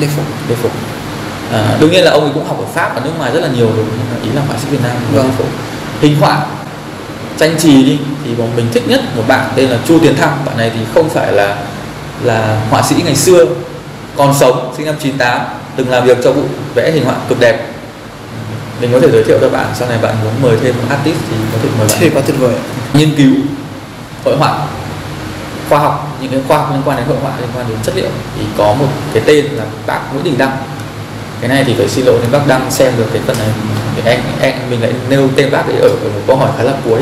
[0.00, 0.68] Lê Phụng Lê Phổ
[1.52, 3.48] à, đương nhiên là ông ấy cũng học ở pháp và nước ngoài rất là
[3.48, 4.96] nhiều rồi nhưng mà ý là họa sĩ việt nam.
[5.12, 5.30] Vâng.
[6.00, 6.46] hình họa
[7.38, 10.38] tranh trì đi thì bọn mình thích nhất một bạn tên là chu tiến thăng.
[10.46, 11.56] Bạn này thì không phải là
[12.22, 13.44] là họa sĩ ngày xưa
[14.16, 15.40] còn sống sinh năm 98
[15.76, 16.42] từng làm việc cho vụ
[16.74, 17.66] vẽ hình họa cực đẹp.
[18.80, 21.16] Mình có thể giới thiệu cho bạn sau này bạn muốn mời thêm một artist
[21.30, 21.96] thì có thể mời bạn.
[22.00, 22.54] Thì quá tuyệt vời.
[22.94, 23.32] Nghiên cứu
[24.24, 24.58] hội họa
[25.68, 27.96] khoa học những cái khoa học liên quan đến hội họa liên quan đến chất
[27.96, 28.08] liệu.
[28.38, 30.56] Thì có một cái tên là bác Nguyễn Đình Đăng
[31.40, 33.48] cái này thì phải xin lỗi đến bác Đăng xem được cái phần này
[33.96, 36.62] thì anh, anh mình lại nêu tên bác ấy ở, ở một câu hỏi khá
[36.62, 37.00] là cuối.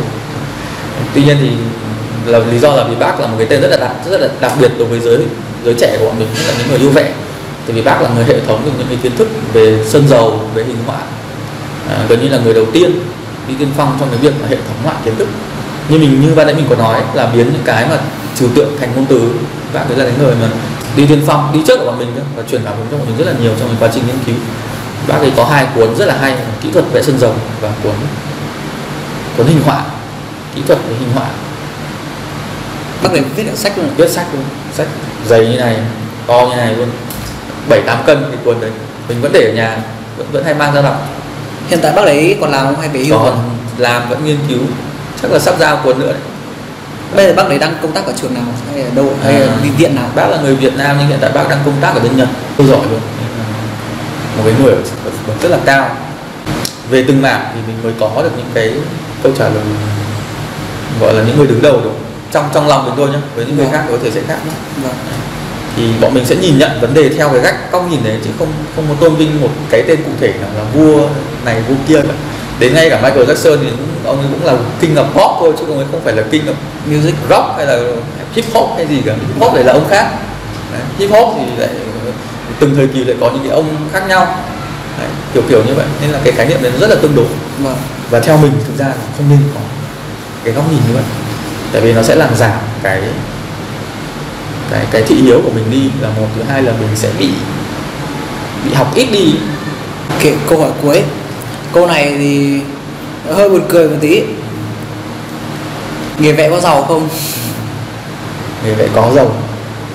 [1.14, 1.50] Tuy nhiên thì
[2.26, 4.28] là lý do là vì bác là một cái tên rất là đặc rất là
[4.40, 5.18] đặc biệt đối với giới
[5.64, 7.12] giới trẻ của bọn mình nhất là những người yêu vẽ
[7.66, 10.40] tại vì bác là người hệ thống được những cái kiến thức về sơn dầu
[10.54, 10.98] về hình họa
[11.90, 13.00] à, gần như là người đầu tiên
[13.48, 15.28] đi tiên phong trong cái việc mà hệ thống họa kiến thức.
[15.88, 17.98] Như mình như ban nãy mình có nói là biến những cái mà
[18.38, 19.30] trừu tượng thành ngôn từ
[19.74, 20.48] bác ấy là cái người mà
[20.96, 23.06] đi tiên phong đi trước của bọn mình nữa và truyền cảm hứng cho bọn
[23.06, 24.34] mình rất là nhiều trong cái quá trình nghiên cứu.
[25.08, 27.92] Bác ấy có hai cuốn rất là hay kỹ thuật vẽ sơn dầu và cuốn
[29.36, 29.84] cuốn hình họa.
[30.54, 31.26] Kỹ thuật về hình họa.
[33.02, 34.86] Bác ấy viết được sách luôn viết sách luôn sách
[35.28, 35.76] dày như này
[36.26, 36.88] to như này luôn.
[37.68, 38.70] Bảy tám cân cái cuốn đấy.
[39.08, 39.78] Mình vẫn để ở nhà
[40.16, 41.08] vẫn vẫn hay mang ra đọc.
[41.68, 42.80] Hiện tại bác ấy còn làm không?
[42.80, 43.38] Hay về hưu còn
[43.78, 44.60] làm vẫn nghiên cứu.
[45.22, 46.20] Chắc là sắp ra cuốn nữa đấy
[47.14, 48.42] bây giờ bác ấy đang công tác ở trường nào?
[48.72, 49.12] Hay ở đâu?
[49.24, 49.48] Hay À.
[49.62, 50.08] đi viện nào?
[50.14, 52.28] Bác là người Việt Nam nhưng hiện tại bác đang công tác ở bên Nhật.
[52.56, 53.00] Tôi giỏi luôn.
[54.36, 54.74] Một cái người
[55.42, 55.96] rất là cao.
[56.90, 58.72] Về từng mảng thì mình mới có được những cái
[59.22, 59.62] câu trả lời
[61.00, 61.92] gọi là những người đứng đầu được.
[62.32, 63.18] Trong trong lòng mình thôi nhá.
[63.36, 63.74] Với những người Vâng.
[63.74, 64.52] khác có thể sẽ khác nhé
[64.82, 64.92] vâng.
[65.76, 68.30] Thì bọn mình sẽ nhìn nhận vấn đề theo cái cách góc nhìn đấy chứ
[68.38, 71.08] không không có tôn vinh một cái tên cụ thể nào là vua
[71.44, 72.14] này vua kia cả
[72.58, 73.68] đến ngay cả Michael Jackson thì
[74.04, 76.46] ông ấy cũng là king of pop thôi chứ ông ấy không phải là king
[76.46, 76.54] of
[76.86, 77.78] music rock hay là
[78.34, 79.12] hip hop hay gì cả.
[79.12, 80.10] Hip hop lại là ông khác.
[80.72, 80.82] Đấy.
[80.98, 81.70] hip hop thì lại
[82.60, 84.38] từng thời kỳ lại có những cái ông khác nhau.
[84.98, 85.08] Đấy.
[85.34, 85.86] kiểu kiểu như vậy.
[86.00, 87.26] Nên là cái khái niệm đấy nó rất là tương đối.
[87.58, 87.76] Vâng.
[88.10, 89.60] Và theo mình thực ra là không nên có
[90.44, 91.04] cái góc nhìn như vậy.
[91.72, 93.02] Tại vì nó sẽ làm giảm cái
[94.70, 95.90] cái cái thị hiếu của mình đi.
[96.00, 97.30] Là một thứ hai là mình sẽ bị
[98.64, 99.34] bị học ít đi.
[100.08, 101.02] Ok câu hỏi cuối
[101.74, 102.60] câu này thì
[103.28, 104.22] hơi buồn cười một tí.
[106.18, 107.08] Nghề vẽ có giàu không?
[108.64, 109.32] Người vẽ có giàu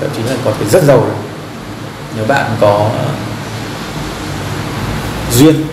[0.01, 1.07] thậm chí là có thể rất giàu.
[2.15, 2.89] Nếu bạn có
[5.31, 5.63] duyên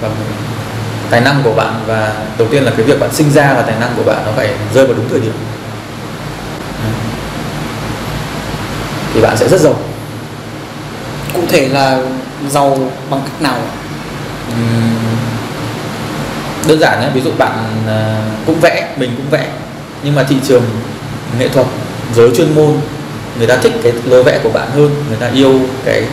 [0.00, 0.08] và
[1.10, 3.80] tài năng của bạn và đầu tiên là cái việc bạn sinh ra và tài
[3.80, 5.32] năng của bạn nó phải rơi vào đúng thời điểm
[9.14, 9.74] thì bạn sẽ rất giàu.
[11.34, 11.98] Cụ thể là
[12.48, 12.78] giàu
[13.10, 13.58] bằng cách nào
[16.70, 17.52] đơn giản nhé ví dụ bạn
[17.86, 18.14] ờ,
[18.46, 19.46] cũng vẽ mình cũng vẽ
[20.02, 20.62] nhưng mà thị trường
[21.38, 21.66] nghệ thuật
[22.14, 22.74] giới chuyên môn
[23.38, 26.04] người ta thích cái lối vẽ của bạn hơn người ta yêu cái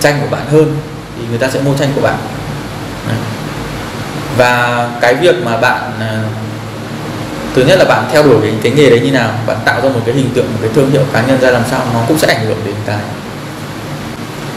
[0.00, 0.76] tranh của bạn hơn
[1.16, 2.18] thì người ta sẽ mua tranh của bạn.
[4.36, 6.18] Và cái việc mà bạn ờ,
[7.54, 9.88] thứ nhất là bạn theo đuổi cái, cái nghề đấy như nào bạn tạo ra
[9.88, 12.18] một cái hình tượng một cái thương hiệu cá nhân ra làm sao nó cũng
[12.18, 12.98] sẽ ảnh hưởng đến cái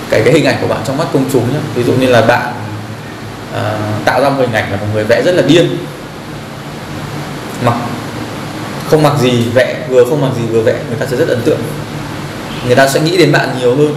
[0.09, 1.59] cái cái hình ảnh của bạn trong mắt công chúng nhé.
[1.75, 2.53] Ví dụ như là bạn
[3.55, 5.77] à, tạo ra một hình ảnh là một người vẽ rất là điên.
[7.65, 7.75] Mặc
[8.89, 11.41] không mặc gì vẽ vừa không mặc gì vừa vẽ người ta sẽ rất ấn
[11.41, 11.59] tượng.
[12.65, 13.93] Người ta sẽ nghĩ đến bạn nhiều hơn.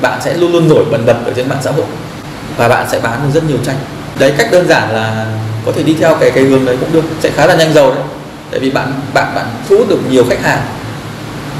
[0.00, 1.84] Bạn sẽ luôn luôn nổi bần bật ở trên mạng xã hội.
[2.56, 3.76] Và bạn sẽ bán được rất nhiều tranh.
[4.18, 5.26] Đấy cách đơn giản là
[5.66, 7.04] có thể đi theo cái cái hướng đấy cũng được.
[7.20, 8.04] Sẽ khá là nhanh giàu đấy.
[8.50, 10.62] Tại vì bạn bạn bạn thu hút được nhiều khách hàng.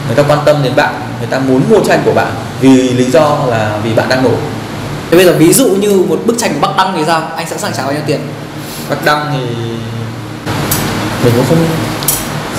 [0.07, 0.95] Người ta quan tâm đến bạn.
[1.19, 4.37] Người ta muốn mua tranh của bạn vì lý do là vì bạn đang nổi
[5.15, 7.31] thế bây giờ ví dụ như một bức tranh của bác đăng thì sao?
[7.37, 8.21] Anh sẵn sàng trả bao nhiêu tiền?
[8.91, 9.39] Bác Đăng thì
[11.25, 11.59] mình cũng không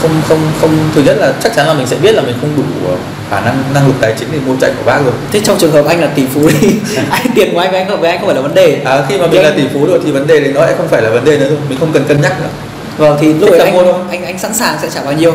[0.01, 2.56] không không không thứ nhất là chắc chắn là mình sẽ biết là mình không
[2.58, 2.95] đủ ờ,
[3.30, 5.14] khả năng năng lực tài chính để mua tranh của bác rồi.
[5.32, 6.70] Thế trong trường hợp anh là tỷ phú đi
[7.10, 8.82] anh tiền của anh với anh hợp với anh không phải là vấn đề.
[8.86, 10.88] À, khi mà mình là tỷ phú rồi thì vấn đề đấy nó lại không
[10.88, 12.49] phải là vấn đề nữa rồi mình không cần cân nhắc nữa.
[12.97, 13.86] Vâng thì lúc đấy thôi.
[13.86, 15.34] anh, anh anh sẵn sàng sẽ trả bao nhiêu?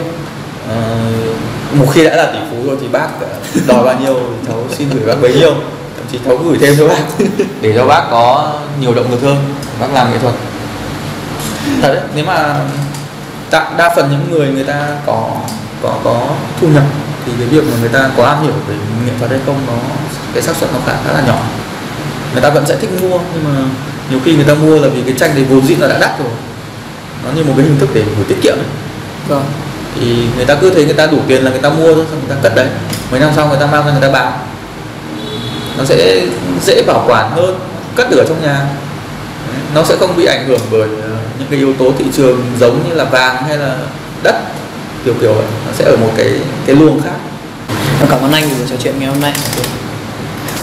[0.68, 0.77] Ờ,
[1.73, 3.27] một khi đã là tỷ phú rồi thì bác ờ,
[3.66, 5.55] đòi bao nhiêu thì cháu xin gửi bác bấy nhiêu
[6.13, 7.03] chí cháu gửi thêm cho bác.
[7.61, 9.55] Để cho bác có nhiều động lực hơn.
[9.81, 10.35] Bác làm nghệ thuật.
[11.83, 12.57] Thật đấy nếu mà
[13.51, 15.31] đa, đa phần những người người ta có
[15.83, 16.27] có có
[16.61, 16.83] thu nhập
[17.27, 18.75] thì cái việc mà người ta có am hiểu về
[19.07, 19.73] nghệ thuật hay không nó
[20.35, 21.39] cái xác suất nó khá khá là nhỏ.
[22.33, 23.61] Người ta vẫn sẽ thích mua nhưng mà
[24.11, 26.19] nhiều khi người ta mua là vì cái tranh đấy vốn dĩ nó đã đắt
[26.19, 26.33] rồi.
[27.25, 28.67] Nó như một cái hình thức để gửi tiết kiệm ấy.
[29.29, 29.45] Vâng.
[29.95, 32.21] Thì người ta cứ thấy người ta đủ tiền là người ta mua thôi xong
[32.27, 32.67] người ta cất đấy.
[33.11, 34.33] Mấy năm sau người ta mang ra người ta bán
[35.79, 36.27] nó sẽ
[36.62, 37.59] dễ bảo quản hơn
[37.97, 38.66] cất được ở trong nhà.
[39.75, 41.09] Nó sẽ không bị ảnh hưởng bởi ờ,
[41.39, 43.77] những cái yếu tố thị trường giống như là vàng hay là
[44.23, 44.35] đất,
[45.05, 46.33] kiểu kiểu vậy nó sẽ ở một cái
[46.66, 47.16] cái luồng khác.
[48.11, 49.33] Cảm ơn anh vì buổi trò chuyện ngày hôm nay.